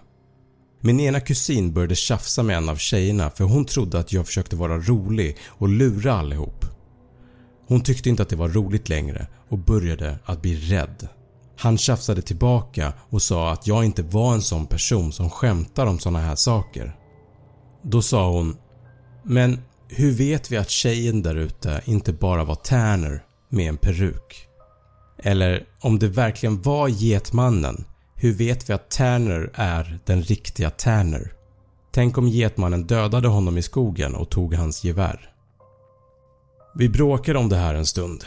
Min 0.82 1.00
ena 1.00 1.20
kusin 1.20 1.74
började 1.74 1.96
tjafsa 1.96 2.44
med 2.44 2.58
en 2.58 2.70
av 2.70 2.76
tjejerna 2.76 3.30
för 3.30 3.44
hon 3.44 3.66
trodde 3.66 4.00
att 4.00 4.14
jag 4.14 4.26
försökte 4.26 4.56
vara 4.56 4.78
rolig 4.78 5.38
och 5.48 5.70
lura 5.70 6.14
allihop. 6.14 6.66
Hon 7.68 7.82
tyckte 7.82 8.10
inte 8.10 8.24
att 8.24 8.30
det 8.30 8.36
var 8.36 8.50
roligt 8.50 8.90
längre 8.90 9.28
och 9.50 9.58
började 9.58 10.20
att 10.26 10.42
bli 10.42 10.56
rädd. 10.56 11.08
Han 11.58 11.78
tjafsade 11.78 12.22
tillbaka 12.22 12.94
och 13.10 13.22
sa 13.22 13.52
att 13.52 13.68
jag 13.68 13.86
inte 13.86 14.04
var 14.04 14.34
en 14.34 14.42
sån 14.42 14.66
person 14.66 15.12
som 15.12 15.30
skämtar 15.30 15.86
om 15.86 16.00
såna 16.00 16.20
här 16.20 16.36
saker. 16.36 16.96
Då 17.82 18.02
sa 18.02 18.32
hon 18.32 18.58
“Men 19.24 19.60
hur 19.88 20.12
vet 20.12 20.52
vi 20.52 20.58
att 20.58 20.70
tjejen 20.70 21.22
där 21.22 21.36
ute 21.36 21.82
inte 21.86 22.14
bara 22.14 22.44
var 22.44 22.56
Tanner 22.56 23.24
med 23.50 23.70
en 23.70 23.78
peruk? 23.78 24.48
Eller 25.24 25.66
om 25.82 26.00
det 26.00 26.08
verkligen 26.08 26.62
var 26.62 26.88
Getmannen, 26.88 27.86
hur 28.16 28.34
vet 28.34 28.70
vi 28.70 28.74
att 28.74 28.90
Tanner 28.90 29.52
är 29.54 30.00
den 30.06 30.22
riktiga 30.22 30.70
Tanner? 30.70 31.34
Tänk 31.92 32.18
om 32.18 32.28
Getmannen 32.28 32.84
dödade 32.84 33.28
honom 33.28 33.58
i 33.58 33.62
skogen 33.62 34.16
och 34.16 34.30
tog 34.30 34.54
hans 34.54 34.84
gevär? 34.84 35.30
Vi 36.76 36.90
bråkade 36.90 37.40
om 37.40 37.50
det 37.50 37.56
här 37.56 37.76
en 37.76 37.86
stund 37.86 38.24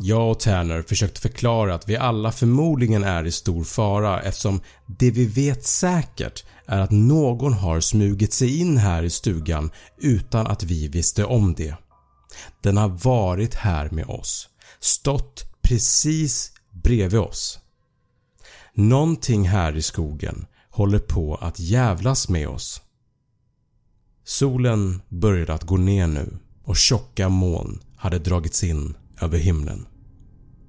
jag 0.00 0.30
och 0.30 0.40
Tanner 0.40 0.82
försökte 0.82 1.20
förklara 1.20 1.74
att 1.74 1.88
vi 1.88 1.96
alla 1.96 2.32
förmodligen 2.32 3.04
är 3.04 3.24
i 3.24 3.32
stor 3.32 3.64
fara 3.64 4.22
eftersom 4.22 4.60
det 4.86 5.10
vi 5.10 5.26
vet 5.26 5.66
säkert 5.66 6.44
är 6.66 6.78
att 6.78 6.90
någon 6.90 7.52
har 7.52 7.80
smugit 7.80 8.32
sig 8.32 8.60
in 8.60 8.76
här 8.76 9.02
i 9.02 9.10
stugan 9.10 9.70
utan 9.96 10.46
att 10.46 10.62
vi 10.62 10.88
visste 10.88 11.24
om 11.24 11.54
det. 11.54 11.74
Den 12.62 12.76
har 12.76 12.88
varit 12.88 13.54
här 13.54 13.90
med 13.90 14.06
oss, 14.06 14.48
stått 14.80 15.44
precis 15.62 16.52
bredvid 16.70 17.20
oss. 17.20 17.58
Någonting 18.74 19.48
här 19.48 19.76
i 19.76 19.82
skogen 19.82 20.46
håller 20.70 20.98
på 20.98 21.34
att 21.34 21.60
jävlas 21.60 22.28
med 22.28 22.48
oss. 22.48 22.82
Solen 24.24 25.02
började 25.08 25.54
att 25.54 25.62
gå 25.62 25.76
ner 25.76 26.06
nu 26.06 26.38
och 26.64 26.76
tjocka 26.76 27.28
moln 27.28 27.80
hade 27.96 28.18
dragits 28.18 28.64
in 28.64 28.96
över 29.20 29.38
himlen. 29.38 29.86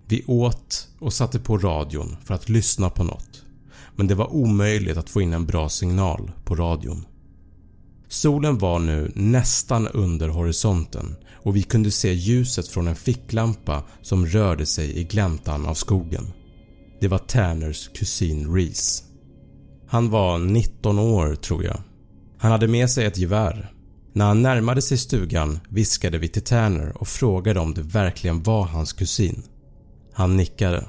Vi 0.09 0.23
åt 0.27 0.87
och 0.99 1.13
satte 1.13 1.39
på 1.39 1.57
radion 1.57 2.17
för 2.25 2.33
att 2.33 2.49
lyssna 2.49 2.89
på 2.89 3.03
något 3.03 3.43
men 3.95 4.07
det 4.07 4.15
var 4.15 4.33
omöjligt 4.33 4.97
att 4.97 5.09
få 5.09 5.21
in 5.21 5.33
en 5.33 5.45
bra 5.45 5.69
signal 5.69 6.31
på 6.45 6.55
radion. 6.55 7.05
Solen 8.07 8.57
var 8.57 8.79
nu 8.79 9.11
nästan 9.15 9.87
under 9.87 10.27
horisonten 10.27 11.15
och 11.33 11.55
vi 11.55 11.63
kunde 11.63 11.91
se 11.91 12.13
ljuset 12.13 12.67
från 12.67 12.87
en 12.87 12.95
ficklampa 12.95 13.83
som 14.01 14.25
rörde 14.25 14.65
sig 14.65 14.97
i 14.97 15.03
gläntan 15.03 15.65
av 15.65 15.73
skogen. 15.73 16.27
Det 16.99 17.07
var 17.07 17.17
Tanners 17.17 17.89
kusin 17.93 18.53
Reese. 18.55 19.03
Han 19.87 20.09
var 20.09 20.37
19 20.37 20.99
år 20.99 21.35
tror 21.35 21.63
jag. 21.63 21.81
Han 22.37 22.51
hade 22.51 22.67
med 22.67 22.89
sig 22.89 23.05
ett 23.05 23.17
gevär 23.17 23.73
när 24.13 24.25
han 24.25 24.41
närmade 24.41 24.81
sig 24.81 24.97
stugan 24.97 25.59
viskade 25.69 26.17
vi 26.17 26.27
till 26.27 26.43
Tanner 26.43 26.97
och 26.97 27.07
frågade 27.07 27.59
om 27.59 27.73
det 27.73 27.81
verkligen 27.81 28.43
var 28.43 28.63
hans 28.63 28.93
kusin. 28.93 29.43
Han 30.19 30.37
nickade. 30.37 30.85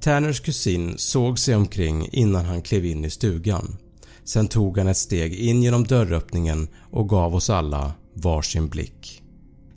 Tanners 0.00 0.40
kusin 0.40 0.94
såg 0.98 1.38
sig 1.38 1.56
omkring 1.56 2.08
innan 2.12 2.44
han 2.44 2.62
klev 2.62 2.84
in 2.84 3.04
i 3.04 3.10
stugan. 3.10 3.76
Sen 4.24 4.48
tog 4.48 4.78
han 4.78 4.88
ett 4.88 4.96
steg 4.96 5.34
in 5.34 5.62
genom 5.62 5.84
dörröppningen 5.84 6.68
och 6.90 7.08
gav 7.08 7.34
oss 7.34 7.50
alla 7.50 7.92
varsin 8.14 8.68
blick. 8.68 9.22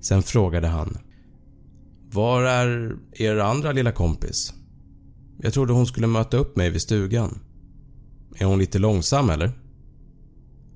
Sen 0.02 0.24
frågade 0.24 0.68
han 0.68 0.98
“Var 2.12 2.44
är 2.44 2.96
er 3.14 3.38
andra 3.38 3.72
lilla 3.72 3.92
kompis? 3.92 4.54
Jag 5.40 5.54
trodde 5.54 5.74
hon 5.74 5.88
skulle 5.88 6.08
möta 6.08 6.38
upp 6.38 6.56
mig 6.56 6.70
vid 6.70 6.82
stugan. 6.82 7.40
Är 8.38 8.46
hon 8.46 8.60
lite 8.60 8.80
långsam 8.80 9.30
eller?” 9.30 9.52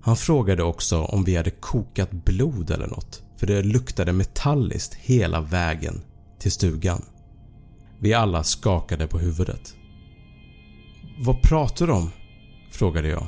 Han 0.01 0.17
frågade 0.17 0.63
också 0.63 1.01
om 1.01 1.23
vi 1.23 1.35
hade 1.35 1.51
kokat 1.51 2.11
blod 2.11 2.71
eller 2.71 2.87
något 2.87 3.23
för 3.39 3.47
det 3.47 3.63
luktade 3.63 4.13
metalliskt 4.13 4.93
hela 4.93 5.41
vägen 5.41 6.01
till 6.39 6.51
stugan. 6.51 7.01
Vi 7.99 8.13
alla 8.13 8.43
skakade 8.43 9.07
på 9.07 9.19
huvudet. 9.19 9.75
“Vad 11.19 11.41
pratar 11.41 11.87
du 11.87 11.93
om?” 11.93 12.11
frågade 12.71 13.07
jag. 13.07 13.27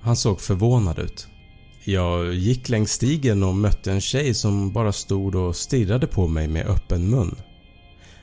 Han 0.00 0.16
såg 0.16 0.40
förvånad 0.40 0.98
ut. 0.98 1.28
Jag 1.84 2.34
gick 2.34 2.68
längs 2.68 2.92
stigen 2.92 3.42
och 3.42 3.54
mötte 3.54 3.92
en 3.92 4.00
tjej 4.00 4.34
som 4.34 4.72
bara 4.72 4.92
stod 4.92 5.34
och 5.34 5.56
stirrade 5.56 6.06
på 6.06 6.26
mig 6.26 6.48
med 6.48 6.66
öppen 6.66 7.10
mun. 7.10 7.36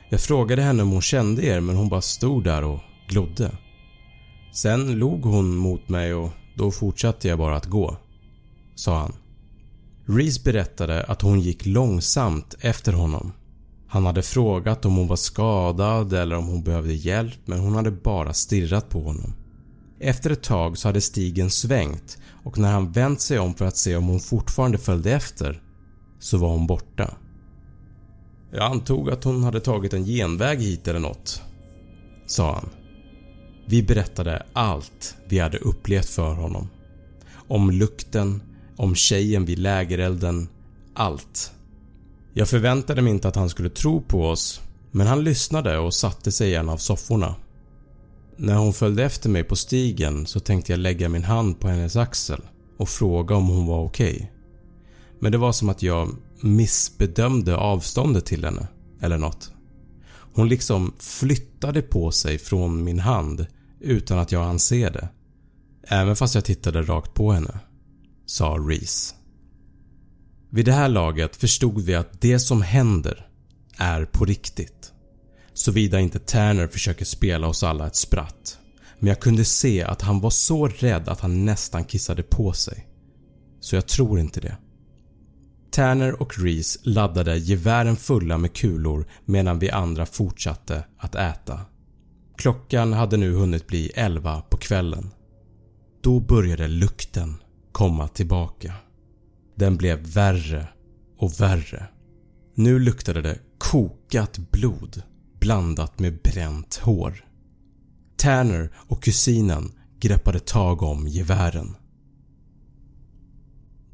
Jag 0.08 0.20
frågade 0.20 0.62
henne 0.62 0.82
om 0.82 0.90
hon 0.90 1.02
kände 1.02 1.44
er 1.44 1.60
men 1.60 1.76
hon 1.76 1.88
bara 1.88 2.00
stod 2.00 2.44
där 2.44 2.64
och 2.64 2.80
glodde. 3.08 3.50
Sen 4.52 4.98
log 4.98 5.22
hon 5.22 5.56
mot 5.56 5.88
mig 5.88 6.14
och 6.14 6.30
då 6.54 6.70
fortsatte 6.70 7.28
jag 7.28 7.38
bara 7.38 7.56
att 7.56 7.66
gå, 7.66 7.96
sa 8.74 8.98
han. 8.98 9.12
Reese 10.06 10.44
berättade 10.44 11.04
att 11.04 11.22
hon 11.22 11.40
gick 11.40 11.66
långsamt 11.66 12.54
efter 12.60 12.92
honom. 12.92 13.32
Han 13.96 14.06
hade 14.06 14.22
frågat 14.22 14.84
om 14.84 14.96
hon 14.96 15.08
var 15.08 15.16
skadad 15.16 16.12
eller 16.12 16.36
om 16.36 16.46
hon 16.46 16.62
behövde 16.62 16.94
hjälp 16.94 17.38
men 17.44 17.58
hon 17.58 17.74
hade 17.74 17.90
bara 17.90 18.32
stirrat 18.32 18.88
på 18.88 19.00
honom. 19.00 19.32
Efter 20.00 20.30
ett 20.30 20.42
tag 20.42 20.78
så 20.78 20.88
hade 20.88 21.00
stigen 21.00 21.50
svängt 21.50 22.18
och 22.44 22.58
när 22.58 22.72
han 22.72 22.92
vänt 22.92 23.20
sig 23.20 23.38
om 23.38 23.54
för 23.54 23.64
att 23.64 23.76
se 23.76 23.96
om 23.96 24.06
hon 24.06 24.20
fortfarande 24.20 24.78
följde 24.78 25.12
efter 25.12 25.62
så 26.18 26.38
var 26.38 26.48
hon 26.48 26.66
borta. 26.66 27.14
Jag 28.52 28.70
antog 28.70 29.10
att 29.10 29.24
hon 29.24 29.42
hade 29.42 29.60
tagit 29.60 29.94
en 29.94 30.04
genväg 30.04 30.58
hit 30.58 30.88
eller 30.88 31.00
något, 31.00 31.42
sa 32.26 32.54
han. 32.54 32.68
Vi 33.66 33.82
berättade 33.82 34.46
allt 34.52 35.16
vi 35.28 35.38
hade 35.38 35.58
upplevt 35.58 36.08
för 36.08 36.34
honom. 36.34 36.68
Om 37.48 37.70
lukten, 37.70 38.42
om 38.76 38.94
tjejen 38.94 39.44
vid 39.44 39.58
lägerelden, 39.58 40.48
allt. 40.94 41.52
Jag 42.38 42.48
förväntade 42.48 43.02
mig 43.02 43.12
inte 43.12 43.28
att 43.28 43.36
han 43.36 43.48
skulle 43.48 43.70
tro 43.70 44.00
på 44.00 44.28
oss 44.28 44.60
men 44.90 45.06
han 45.06 45.24
lyssnade 45.24 45.78
och 45.78 45.94
satte 45.94 46.32
sig 46.32 46.50
i 46.50 46.54
en 46.54 46.68
av 46.68 46.76
sofforna. 46.76 47.34
När 48.36 48.54
hon 48.54 48.72
följde 48.72 49.04
efter 49.04 49.28
mig 49.28 49.44
på 49.44 49.56
stigen 49.56 50.26
så 50.26 50.40
tänkte 50.40 50.72
jag 50.72 50.78
lägga 50.78 51.08
min 51.08 51.24
hand 51.24 51.60
på 51.60 51.68
hennes 51.68 51.96
axel 51.96 52.40
och 52.78 52.88
fråga 52.88 53.34
om 53.34 53.48
hon 53.48 53.66
var 53.66 53.84
okej. 53.84 54.14
Okay. 54.14 54.26
Men 55.20 55.32
det 55.32 55.38
var 55.38 55.52
som 55.52 55.68
att 55.68 55.82
jag 55.82 56.08
missbedömde 56.40 57.56
avståndet 57.56 58.26
till 58.26 58.44
henne 58.44 58.68
eller 59.00 59.18
något. 59.18 59.52
Hon 60.34 60.48
liksom 60.48 60.94
flyttade 60.98 61.82
på 61.82 62.10
sig 62.10 62.38
från 62.38 62.84
min 62.84 62.98
hand 62.98 63.46
utan 63.80 64.18
att 64.18 64.32
jag 64.32 64.42
anser 64.42 64.90
det. 64.90 65.08
Även 65.88 66.16
fast 66.16 66.34
jag 66.34 66.44
tittade 66.44 66.82
rakt 66.82 67.14
på 67.14 67.32
henne, 67.32 67.58
sa 68.26 68.56
Reese. 68.68 69.14
Vid 70.50 70.64
det 70.64 70.72
här 70.72 70.88
laget 70.88 71.36
förstod 71.36 71.82
vi 71.82 71.94
att 71.94 72.20
det 72.20 72.38
som 72.38 72.62
händer 72.62 73.26
är 73.78 74.04
på 74.04 74.24
riktigt. 74.24 74.92
Såvida 75.54 76.00
inte 76.00 76.18
Tanner 76.18 76.66
försöker 76.66 77.04
spela 77.04 77.48
oss 77.48 77.62
alla 77.62 77.86
ett 77.86 77.96
spratt. 77.96 78.58
Men 78.98 79.08
jag 79.08 79.20
kunde 79.20 79.44
se 79.44 79.82
att 79.82 80.02
han 80.02 80.20
var 80.20 80.30
så 80.30 80.68
rädd 80.68 81.08
att 81.08 81.20
han 81.20 81.44
nästan 81.44 81.84
kissade 81.84 82.22
på 82.22 82.52
sig. 82.52 82.88
Så 83.60 83.74
jag 83.76 83.86
tror 83.86 84.20
inte 84.20 84.40
det. 84.40 84.56
Tanner 85.70 86.22
och 86.22 86.38
Reese 86.38 86.78
laddade 86.82 87.38
gevären 87.38 87.96
fulla 87.96 88.38
med 88.38 88.52
kulor 88.52 89.06
medan 89.24 89.58
vi 89.58 89.70
andra 89.70 90.06
fortsatte 90.06 90.84
att 90.98 91.14
äta. 91.14 91.60
Klockan 92.36 92.92
hade 92.92 93.16
nu 93.16 93.32
hunnit 93.32 93.66
bli 93.66 93.90
11 93.94 94.40
på 94.40 94.56
kvällen. 94.56 95.10
Då 96.02 96.20
började 96.20 96.68
lukten 96.68 97.34
komma 97.72 98.08
tillbaka. 98.08 98.72
Den 99.56 99.76
blev 99.76 99.98
värre 99.98 100.68
och 101.18 101.40
värre. 101.40 101.88
Nu 102.54 102.78
luktade 102.78 103.22
det 103.22 103.38
kokat 103.58 104.38
blod 104.38 105.02
blandat 105.40 105.98
med 105.98 106.18
bränt 106.22 106.76
hår. 106.76 107.24
Tanner 108.16 108.72
och 108.76 109.02
kusinen 109.02 109.72
greppade 110.00 110.38
tag 110.38 110.82
om 110.82 111.08
gevären. 111.08 111.76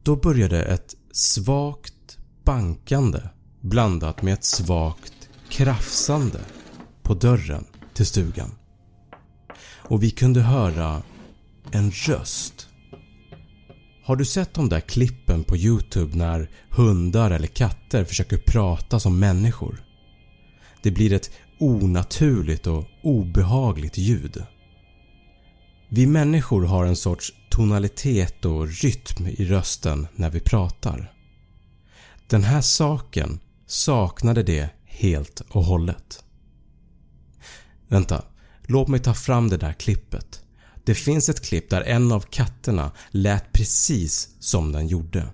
Då 0.03 0.17
började 0.17 0.65
ett 0.65 0.95
svagt 1.13 2.19
bankande 2.45 3.21
blandat 3.61 4.23
med 4.23 4.35
ett 4.35 4.45
svagt 4.45 5.29
krafsande 5.49 6.41
på 7.03 7.15
dörren 7.15 7.65
till 7.95 8.07
stugan. 8.07 8.51
Och 9.77 10.03
vi 10.03 10.11
kunde 10.11 10.41
höra 10.41 11.03
en 11.71 11.91
röst. 11.91 12.69
Har 14.05 14.17
du 14.17 14.25
sett 14.25 14.55
de 14.55 14.69
där 14.69 14.81
klippen 14.81 15.45
på 15.45 15.57
youtube 15.57 16.17
när 16.17 16.51
hundar 16.71 17.31
eller 17.31 17.47
katter 17.47 18.05
försöker 18.05 18.37
prata 18.37 19.01
som 19.01 19.19
människor? 19.19 19.85
Det 20.83 20.91
blir 20.91 21.13
ett 21.13 21.31
onaturligt 21.59 22.67
och 22.67 22.85
obehagligt 23.03 23.99
ljud. 23.99 24.43
Vi 25.89 26.07
människor 26.07 26.65
har 26.65 26.85
en 26.85 26.97
sorts 26.97 27.33
tonalitet 27.51 28.45
och 28.45 28.69
rytm 28.69 29.27
i 29.27 29.45
rösten 29.45 30.07
när 30.15 30.31
vi 30.31 30.41
pratar. 30.41 31.13
Den 32.27 32.45
här 32.45 32.61
saken 32.61 33.41
saknade 33.67 34.43
det 34.43 34.71
helt 34.85 35.41
och 35.41 35.65
hållet. 35.65 36.25
Vänta, 37.89 38.25
låt 38.63 38.89
mig 38.89 39.01
ta 39.01 39.15
fram 39.15 39.49
det 39.49 39.57
där 39.57 39.73
klippet. 39.73 40.42
Det 40.85 40.95
finns 40.95 41.29
ett 41.29 41.45
klipp 41.45 41.71
där 41.71 41.83
en 41.83 42.13
av 42.13 42.21
katterna 42.21 42.91
lät 43.11 43.53
precis 43.53 44.29
som 44.41 44.73
den 44.73 44.87
gjorde. 44.87 45.29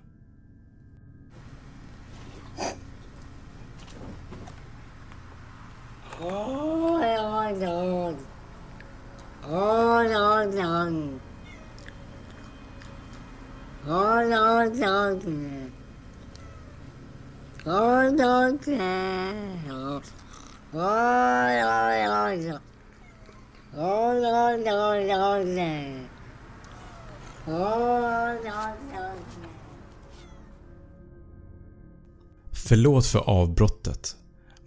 Förlåt 32.51 33.05
för 33.05 33.19
avbrottet 33.19 34.15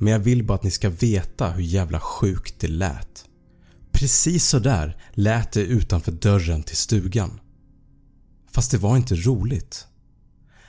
men 0.03 0.13
jag 0.13 0.19
vill 0.19 0.45
bara 0.45 0.55
att 0.55 0.63
ni 0.63 0.71
ska 0.71 0.91
veta 0.91 1.51
hur 1.51 1.63
jävla 1.63 2.01
sjukt 2.01 2.61
det 2.61 2.69
lät. 2.69 3.25
Precis 3.93 4.49
så 4.49 4.59
där 4.59 4.97
lät 5.13 5.53
det 5.53 5.61
utanför 5.61 6.13
dörren 6.13 6.63
till 6.63 6.77
stugan. 6.77 7.41
Fast 8.53 8.71
det 8.71 8.79
var 8.79 8.97
inte 8.97 9.15
roligt. 9.15 9.87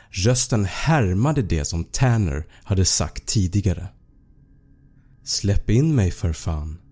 Rösten 0.09 0.65
härmade 0.65 1.41
det 1.41 1.65
som 1.65 1.83
Tanner 1.83 2.45
hade 2.63 2.85
sagt 2.85 3.25
tidigare. 3.25 3.87
“Släpp 5.23 5.69
in 5.69 5.95
mig 5.95 6.11
för 6.11 6.33
fan. 6.33 6.82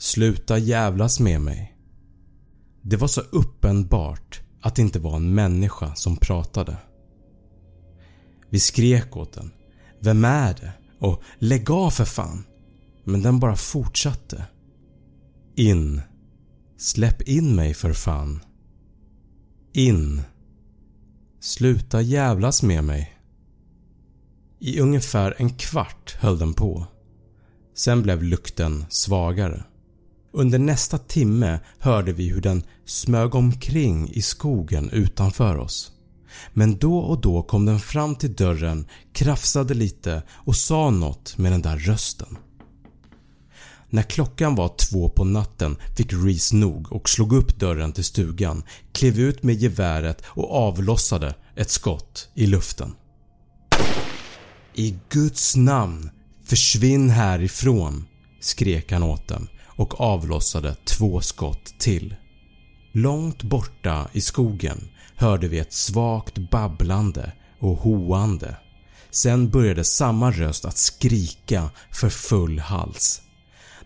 Sluta 0.00 0.58
jävlas 0.58 1.20
med 1.20 1.40
mig.” 1.40 1.76
Det 2.82 2.96
var 2.96 3.08
så 3.08 3.20
uppenbart 3.20 4.40
att 4.60 4.74
det 4.74 4.82
inte 4.82 4.98
var 4.98 5.16
en 5.16 5.34
människa 5.34 5.94
som 5.94 6.16
pratade. 6.16 6.76
Vi 8.48 8.60
skrek 8.60 9.16
åt 9.16 9.32
den. 9.32 9.50
“Vem 10.00 10.24
är 10.24 10.54
det?” 10.54 10.72
och 10.98 11.22
“Lägg 11.38 11.70
av 11.70 11.90
för 11.90 12.04
fan” 12.04 12.44
men 13.04 13.22
den 13.22 13.40
bara 13.40 13.56
fortsatte. 13.56 14.44
In. 15.56 16.00
Släpp 16.76 17.22
in 17.22 17.54
mig 17.56 17.74
för 17.74 17.92
fan. 17.92 18.40
In. 19.72 20.22
Sluta 21.40 22.00
jävlas 22.00 22.62
med 22.62 22.84
mig. 22.84 23.18
I 24.58 24.80
ungefär 24.80 25.34
en 25.38 25.50
kvart 25.50 26.16
höll 26.20 26.38
den 26.38 26.54
på. 26.54 26.86
Sen 27.74 28.02
blev 28.02 28.22
lukten 28.22 28.84
svagare. 28.88 29.64
Under 30.32 30.58
nästa 30.58 30.98
timme 30.98 31.60
hörde 31.78 32.12
vi 32.12 32.28
hur 32.28 32.40
den 32.40 32.62
smög 32.84 33.34
omkring 33.34 34.10
i 34.10 34.22
skogen 34.22 34.90
utanför 34.90 35.58
oss. 35.58 35.92
Men 36.52 36.78
då 36.78 36.98
och 36.98 37.20
då 37.20 37.42
kom 37.42 37.66
den 37.66 37.80
fram 37.80 38.14
till 38.14 38.34
dörren, 38.34 38.86
krafsade 39.12 39.74
lite 39.74 40.22
och 40.30 40.56
sa 40.56 40.90
något 40.90 41.38
med 41.38 41.52
den 41.52 41.62
där 41.62 41.76
rösten. 41.76 42.38
När 43.88 44.02
klockan 44.02 44.54
var 44.54 44.74
två 44.76 45.08
på 45.08 45.24
natten 45.24 45.76
fick 45.96 46.12
Reese 46.12 46.52
nog 46.52 46.92
och 46.92 47.08
slog 47.08 47.32
upp 47.32 47.58
dörren 47.58 47.92
till 47.92 48.04
stugan, 48.04 48.62
klev 48.92 49.18
ut 49.18 49.42
med 49.42 49.54
geväret 49.54 50.22
och 50.26 50.54
avlossade 50.54 51.34
ett 51.56 51.70
skott 51.70 52.28
i 52.34 52.46
luften. 52.46 52.94
“I 54.74 54.98
Guds 55.08 55.56
namn, 55.56 56.10
försvinn 56.44 57.10
härifrån” 57.10 58.04
skrek 58.40 58.92
han 58.92 59.02
åt 59.02 59.28
dem 59.28 59.48
och 59.80 60.00
avlossade 60.00 60.76
två 60.84 61.20
skott 61.20 61.74
till. 61.78 62.16
Långt 62.92 63.42
borta 63.42 64.08
i 64.12 64.20
skogen 64.20 64.88
hörde 65.16 65.48
vi 65.48 65.58
ett 65.58 65.72
svagt 65.72 66.38
babblande 66.50 67.32
och 67.60 67.76
hoande. 67.76 68.56
Sen 69.10 69.50
började 69.50 69.84
samma 69.84 70.30
röst 70.30 70.64
att 70.64 70.76
skrika 70.76 71.70
för 71.92 72.08
full 72.08 72.58
hals. 72.58 73.22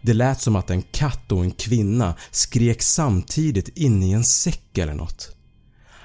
Det 0.02 0.12
lät 0.12 0.40
som 0.40 0.56
att 0.56 0.70
en 0.70 0.82
katt 0.82 1.32
och 1.32 1.44
en 1.44 1.50
kvinna 1.50 2.14
skrek 2.30 2.82
samtidigt 2.82 3.68
inne 3.68 4.06
i 4.06 4.12
en 4.12 4.24
säck 4.24 4.78
eller 4.78 4.94
något. 4.94 5.36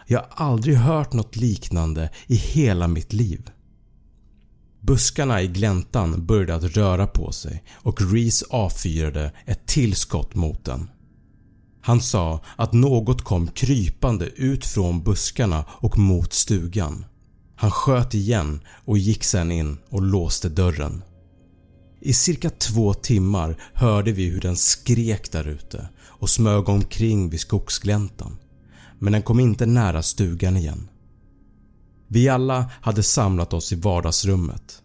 Jag 0.07 0.19
har 0.19 0.45
aldrig 0.45 0.75
hört 0.75 1.13
något 1.13 1.35
liknande 1.35 2.09
i 2.27 2.35
hela 2.35 2.87
mitt 2.87 3.13
liv. 3.13 3.49
Buskarna 4.81 5.41
i 5.41 5.47
gläntan 5.47 6.25
började 6.25 6.65
att 6.65 6.77
röra 6.77 7.07
på 7.07 7.31
sig 7.31 7.63
och 7.73 8.01
Reese 8.13 8.43
avfyrade 8.49 9.31
ett 9.45 9.67
till 9.67 9.95
skott 9.95 10.35
mot 10.35 10.65
den. 10.65 10.89
Han 11.81 12.01
sa 12.01 12.41
att 12.55 12.73
något 12.73 13.21
kom 13.21 13.47
krypande 13.47 14.25
ut 14.25 14.65
från 14.65 15.03
buskarna 15.03 15.65
och 15.69 15.97
mot 15.97 16.33
stugan. 16.33 17.05
Han 17.55 17.71
sköt 17.71 18.13
igen 18.13 18.61
och 18.85 18.97
gick 18.97 19.23
sen 19.23 19.51
in 19.51 19.77
och 19.89 20.01
låste 20.01 20.49
dörren. 20.49 21.03
I 22.01 22.13
cirka 22.13 22.49
två 22.49 22.93
timmar 22.93 23.61
hörde 23.73 24.11
vi 24.11 24.25
hur 24.25 24.41
den 24.41 24.55
skrek 24.55 25.31
där 25.31 25.47
ute 25.47 25.89
och 25.99 26.29
smög 26.29 26.69
omkring 26.69 27.29
vid 27.29 27.39
skogsgläntan 27.39 28.37
men 28.99 29.13
den 29.13 29.21
kom 29.21 29.39
inte 29.39 29.65
nära 29.65 30.03
stugan 30.03 30.57
igen. 30.57 30.89
Vi 32.11 32.29
alla 32.29 32.71
hade 32.81 33.03
samlat 33.03 33.53
oss 33.53 33.73
i 33.73 33.75
vardagsrummet. 33.75 34.81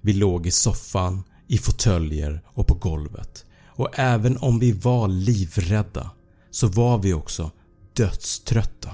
Vi 0.00 0.12
låg 0.12 0.46
i 0.46 0.50
soffan, 0.50 1.22
i 1.46 1.58
fåtöljer 1.58 2.42
och 2.46 2.66
på 2.66 2.74
golvet 2.74 3.44
och 3.80 3.98
även 3.98 4.36
om 4.36 4.58
vi 4.58 4.72
var 4.72 5.08
livrädda 5.08 6.10
så 6.50 6.68
var 6.68 6.98
vi 6.98 7.12
också 7.12 7.50
dödströtta. 7.92 8.90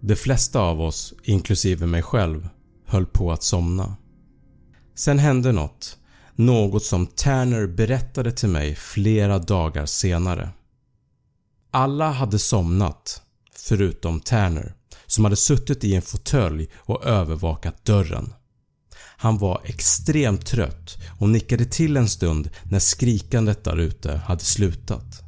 De 0.00 0.16
flesta 0.16 0.60
av 0.60 0.80
oss, 0.80 1.14
inklusive 1.22 1.86
mig 1.86 2.02
själv, 2.02 2.48
höll 2.86 3.06
på 3.06 3.32
att 3.32 3.42
somna. 3.42 3.96
Sen 4.94 5.18
hände 5.18 5.52
något, 5.52 5.98
något 6.34 6.84
som 6.84 7.06
Tanner 7.06 7.66
berättade 7.66 8.32
till 8.32 8.48
mig 8.48 8.74
flera 8.74 9.38
dagar 9.38 9.86
senare. 9.86 10.50
Alla 11.70 12.10
hade 12.10 12.38
somnat 12.38 13.22
förutom 13.54 14.20
Tanner 14.20 14.75
som 15.06 15.24
hade 15.24 15.36
suttit 15.36 15.84
i 15.84 15.94
en 15.94 16.02
fåtölj 16.02 16.68
och 16.76 17.04
övervakat 17.04 17.84
dörren. 17.84 18.32
Han 19.18 19.38
var 19.38 19.60
extremt 19.64 20.46
trött 20.46 20.98
och 21.18 21.28
nickade 21.28 21.64
till 21.64 21.96
en 21.96 22.08
stund 22.08 22.50
när 22.64 22.78
skrikandet 22.78 23.64
där 23.64 23.76
ute 23.76 24.16
hade 24.16 24.44
slutat. 24.44 25.22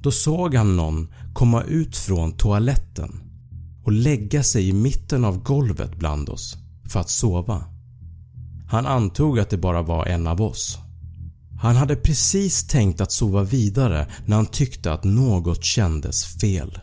Då 0.00 0.10
såg 0.10 0.54
han 0.54 0.76
någon 0.76 1.12
komma 1.34 1.62
ut 1.62 1.96
från 1.96 2.36
toaletten 2.36 3.20
och 3.84 3.92
lägga 3.92 4.42
sig 4.42 4.68
i 4.68 4.72
mitten 4.72 5.24
av 5.24 5.42
golvet 5.42 5.96
bland 5.96 6.28
oss 6.28 6.56
för 6.88 7.00
att 7.00 7.10
sova. 7.10 7.64
Han 8.68 8.86
antog 8.86 9.38
att 9.38 9.50
det 9.50 9.56
bara 9.56 9.82
var 9.82 10.06
en 10.06 10.26
av 10.26 10.42
oss. 10.42 10.78
Han 11.60 11.76
hade 11.76 11.96
precis 11.96 12.66
tänkt 12.66 13.00
att 13.00 13.12
sova 13.12 13.42
vidare 13.42 14.06
när 14.26 14.36
han 14.36 14.46
tyckte 14.46 14.92
att 14.92 15.04
något 15.04 15.64
kändes 15.64 16.24
fel. 16.24 16.78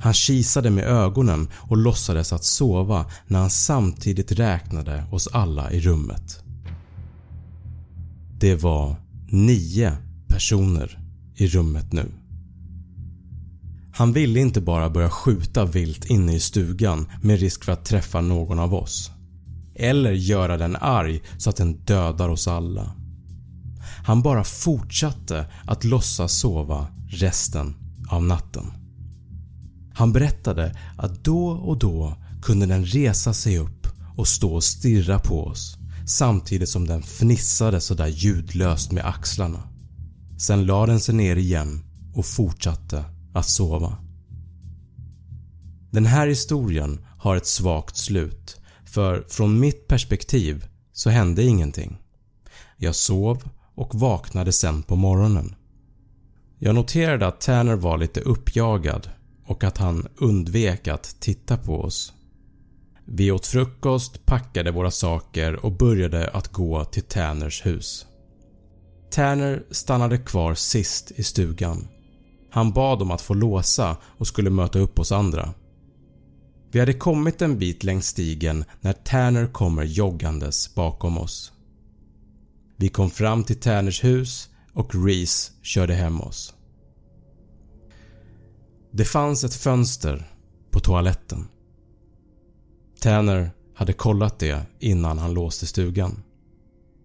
Han 0.00 0.14
kisade 0.14 0.70
med 0.70 0.84
ögonen 0.84 1.48
och 1.54 1.76
låtsades 1.76 2.32
att 2.32 2.44
sova 2.44 3.06
när 3.26 3.38
han 3.38 3.50
samtidigt 3.50 4.32
räknade 4.32 5.04
oss 5.10 5.28
alla 5.32 5.72
i 5.72 5.80
rummet. 5.80 6.42
Det 8.40 8.54
var 8.54 8.96
nio 9.28 9.92
personer 10.28 10.98
i 11.34 11.46
rummet 11.46 11.92
nu. 11.92 12.12
Han 13.94 14.12
ville 14.12 14.40
inte 14.40 14.60
bara 14.60 14.90
börja 14.90 15.10
skjuta 15.10 15.64
vilt 15.64 16.04
inne 16.04 16.34
i 16.34 16.40
stugan 16.40 17.08
med 17.22 17.40
risk 17.40 17.64
för 17.64 17.72
att 17.72 17.84
träffa 17.84 18.20
någon 18.20 18.58
av 18.58 18.74
oss. 18.74 19.10
Eller 19.74 20.12
göra 20.12 20.56
den 20.56 20.76
arg 20.76 21.22
så 21.38 21.50
att 21.50 21.56
den 21.56 21.72
dödar 21.72 22.28
oss 22.28 22.48
alla. 22.48 22.94
Han 24.04 24.22
bara 24.22 24.44
fortsatte 24.44 25.46
att 25.66 25.84
låtsas 25.84 26.32
sova 26.32 26.86
resten 27.08 27.74
av 28.08 28.22
natten. 28.22 28.64
Han 29.98 30.12
berättade 30.12 30.76
att 30.96 31.24
då 31.24 31.48
och 31.48 31.78
då 31.78 32.16
kunde 32.42 32.66
den 32.66 32.84
resa 32.84 33.32
sig 33.32 33.58
upp 33.58 33.86
och 34.16 34.28
stå 34.28 34.54
och 34.54 34.64
stirra 34.64 35.18
på 35.18 35.44
oss 35.44 35.76
samtidigt 36.06 36.68
som 36.68 36.86
den 36.86 37.02
fnissade 37.02 37.80
sådär 37.80 38.06
ljudlöst 38.06 38.92
med 38.92 39.06
axlarna. 39.06 39.62
Sen 40.38 40.66
la 40.66 40.86
den 40.86 41.00
sig 41.00 41.14
ner 41.14 41.36
igen 41.36 41.84
och 42.14 42.26
fortsatte 42.26 43.04
att 43.34 43.48
sova. 43.48 43.96
Den 45.90 46.06
här 46.06 46.26
historien 46.26 47.06
har 47.18 47.36
ett 47.36 47.46
svagt 47.46 47.96
slut 47.96 48.60
för 48.84 49.24
från 49.28 49.60
mitt 49.60 49.88
perspektiv 49.88 50.66
så 50.92 51.10
hände 51.10 51.44
ingenting. 51.44 51.98
Jag 52.76 52.94
sov 52.94 53.48
och 53.74 53.94
vaknade 53.94 54.52
sen 54.52 54.82
på 54.82 54.96
morgonen. 54.96 55.54
Jag 56.58 56.74
noterade 56.74 57.26
att 57.26 57.40
Tanner 57.40 57.76
var 57.76 57.98
lite 57.98 58.20
uppjagad 58.20 59.08
och 59.48 59.64
att 59.64 59.78
han 59.78 60.08
undvek 60.16 60.88
att 60.88 61.16
titta 61.20 61.56
på 61.56 61.80
oss. 61.80 62.12
Vi 63.04 63.30
åt 63.30 63.46
frukost, 63.46 64.26
packade 64.26 64.70
våra 64.70 64.90
saker 64.90 65.64
och 65.64 65.72
började 65.72 66.30
att 66.30 66.48
gå 66.48 66.84
till 66.84 67.02
Tanners 67.02 67.66
hus. 67.66 68.06
Tanner 69.10 69.62
stannade 69.70 70.18
kvar 70.18 70.54
sist 70.54 71.12
i 71.16 71.22
stugan. 71.22 71.88
Han 72.50 72.72
bad 72.72 73.02
om 73.02 73.10
att 73.10 73.20
få 73.20 73.34
låsa 73.34 73.96
och 74.02 74.26
skulle 74.26 74.50
möta 74.50 74.78
upp 74.78 74.98
oss 74.98 75.12
andra. 75.12 75.54
Vi 76.70 76.80
hade 76.80 76.94
kommit 76.94 77.42
en 77.42 77.58
bit 77.58 77.84
längs 77.84 78.06
stigen 78.06 78.64
när 78.80 78.92
Tanner 78.92 79.46
kommer 79.46 79.82
joggandes 79.82 80.74
bakom 80.74 81.18
oss. 81.18 81.52
Vi 82.76 82.88
kom 82.88 83.10
fram 83.10 83.44
till 83.44 83.60
Tanners 83.60 84.04
hus 84.04 84.48
och 84.72 85.06
Reese 85.06 85.52
körde 85.62 85.94
hem 85.94 86.20
oss. 86.20 86.54
Det 88.90 89.04
fanns 89.04 89.44
ett 89.44 89.54
fönster 89.54 90.32
på 90.70 90.80
toaletten. 90.80 91.48
Tanner 93.00 93.50
hade 93.74 93.92
kollat 93.92 94.38
det 94.38 94.66
innan 94.78 95.18
han 95.18 95.34
låste 95.34 95.66
stugan. 95.66 96.22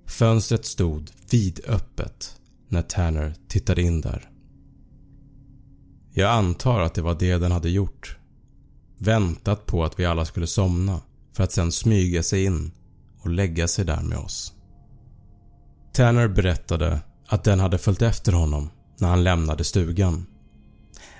Fönstret 0.07 0.65
stod 0.65 1.11
vidöppet 1.31 2.35
när 2.67 2.81
Tanner 2.81 3.35
tittade 3.47 3.81
in 3.81 4.01
där. 4.01 4.29
Jag 6.13 6.31
antar 6.31 6.79
att 6.79 6.93
det 6.93 7.01
var 7.01 7.15
det 7.19 7.37
den 7.37 7.51
hade 7.51 7.69
gjort. 7.69 8.17
Väntat 8.97 9.65
på 9.65 9.83
att 9.83 9.99
vi 9.99 10.05
alla 10.05 10.25
skulle 10.25 10.47
somna 10.47 11.01
för 11.33 11.43
att 11.43 11.51
sen 11.51 11.71
smyga 11.71 12.23
sig 12.23 12.45
in 12.45 12.71
och 13.19 13.29
lägga 13.29 13.67
sig 13.67 13.85
där 13.85 14.01
med 14.01 14.17
oss. 14.17 14.53
Tanner 15.93 16.27
berättade 16.27 16.99
att 17.27 17.43
den 17.43 17.59
hade 17.59 17.77
följt 17.77 18.01
efter 18.01 18.31
honom 18.31 18.69
när 18.99 19.09
han 19.09 19.23
lämnade 19.23 19.63
stugan 19.63 20.25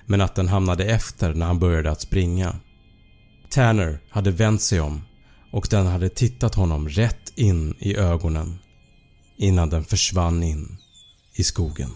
men 0.06 0.22
att 0.22 0.36
den 0.36 0.48
hamnade 0.48 0.86
efter 0.86 1.34
när 1.34 1.46
han 1.46 1.60
började 1.60 1.92
att 1.92 2.02
springa. 2.02 2.56
Tanner 3.50 4.00
hade 4.10 4.32
vänt 4.32 4.62
sig 4.62 4.80
om 4.80 5.02
och 5.52 5.68
den 5.70 5.88
hade 5.88 6.10
tittat 6.10 6.56
honom 6.56 6.90
rätt 6.90 7.34
in 7.36 7.76
i 7.80 7.98
ögonen 7.98 8.60
innan 9.38 9.70
den 9.70 9.84
försvann 9.84 10.44
in 10.44 10.78
i 11.36 11.44
skogen. 11.44 11.90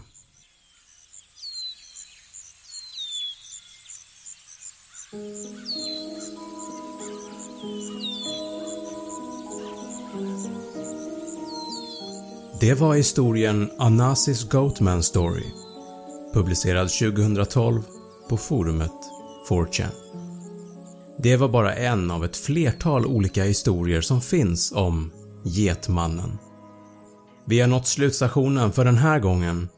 Det 12.60 12.74
var 12.74 12.96
historien 12.96 13.72
Anasis 13.80 14.44
Goatman 14.50 15.04
Story 15.04 15.46
publicerad 16.34 16.90
2012 16.90 17.82
på 18.30 18.38
forumet 18.38 18.92
4chan. 19.50 19.92
Det 21.20 21.38
var 21.38 21.50
bara 21.50 21.76
en 21.76 22.12
av 22.12 22.26
ett 22.26 22.38
flertal 22.38 23.06
olika 23.06 23.44
historier 23.44 24.02
som 24.02 24.22
finns 24.22 24.72
om 24.72 25.12
Getmannen. 25.44 26.38
Vi 27.46 27.60
har 27.60 27.68
nått 27.68 27.88
slutstationen 27.88 28.72
för 28.72 28.86
den 28.86 28.98
här 28.98 29.20
gången 29.20 29.70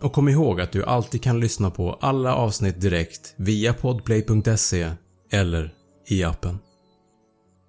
och 0.00 0.12
kom 0.12 0.28
ihåg 0.28 0.60
att 0.60 0.72
du 0.72 0.84
alltid 0.84 1.22
kan 1.22 1.40
lyssna 1.40 1.70
på 1.70 1.98
alla 2.00 2.34
avsnitt 2.34 2.80
direkt 2.80 3.34
via 3.36 3.72
podplay.se 3.72 4.90
eller 5.30 5.74
i 6.06 6.24
appen. 6.24 6.58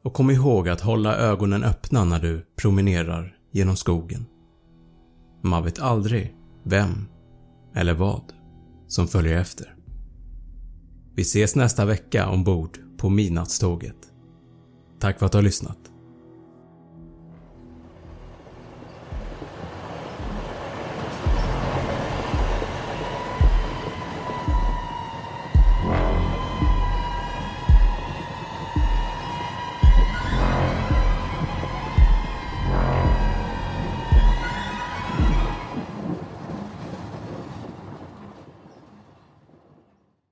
Och 0.04 0.14
kom 0.14 0.32
ihåg 0.32 0.70
att 0.70 0.82
hålla 0.82 1.16
ögonen 1.16 1.64
öppna 1.64 2.04
när 2.04 2.20
du 2.20 2.46
promenerar 2.56 3.36
genom 3.52 3.76
skogen. 3.76 4.26
Man 5.44 5.64
vet 5.64 5.80
aldrig 5.80 6.36
vem 6.64 7.08
eller 7.76 7.94
vad 7.94 8.24
som 8.88 9.08
följer 9.08 9.38
efter. 9.38 9.79
Vi 11.20 11.24
ses 11.24 11.56
nästa 11.56 11.86
vecka 11.86 12.30
ombord 12.30 12.78
på 12.98 13.10
midnattståget. 13.10 13.96
Tack 15.00 15.20
för 15.20 15.26
att 15.26 15.32
du 15.32 15.38
har 15.38 15.44
lyssnat. 15.44 15.89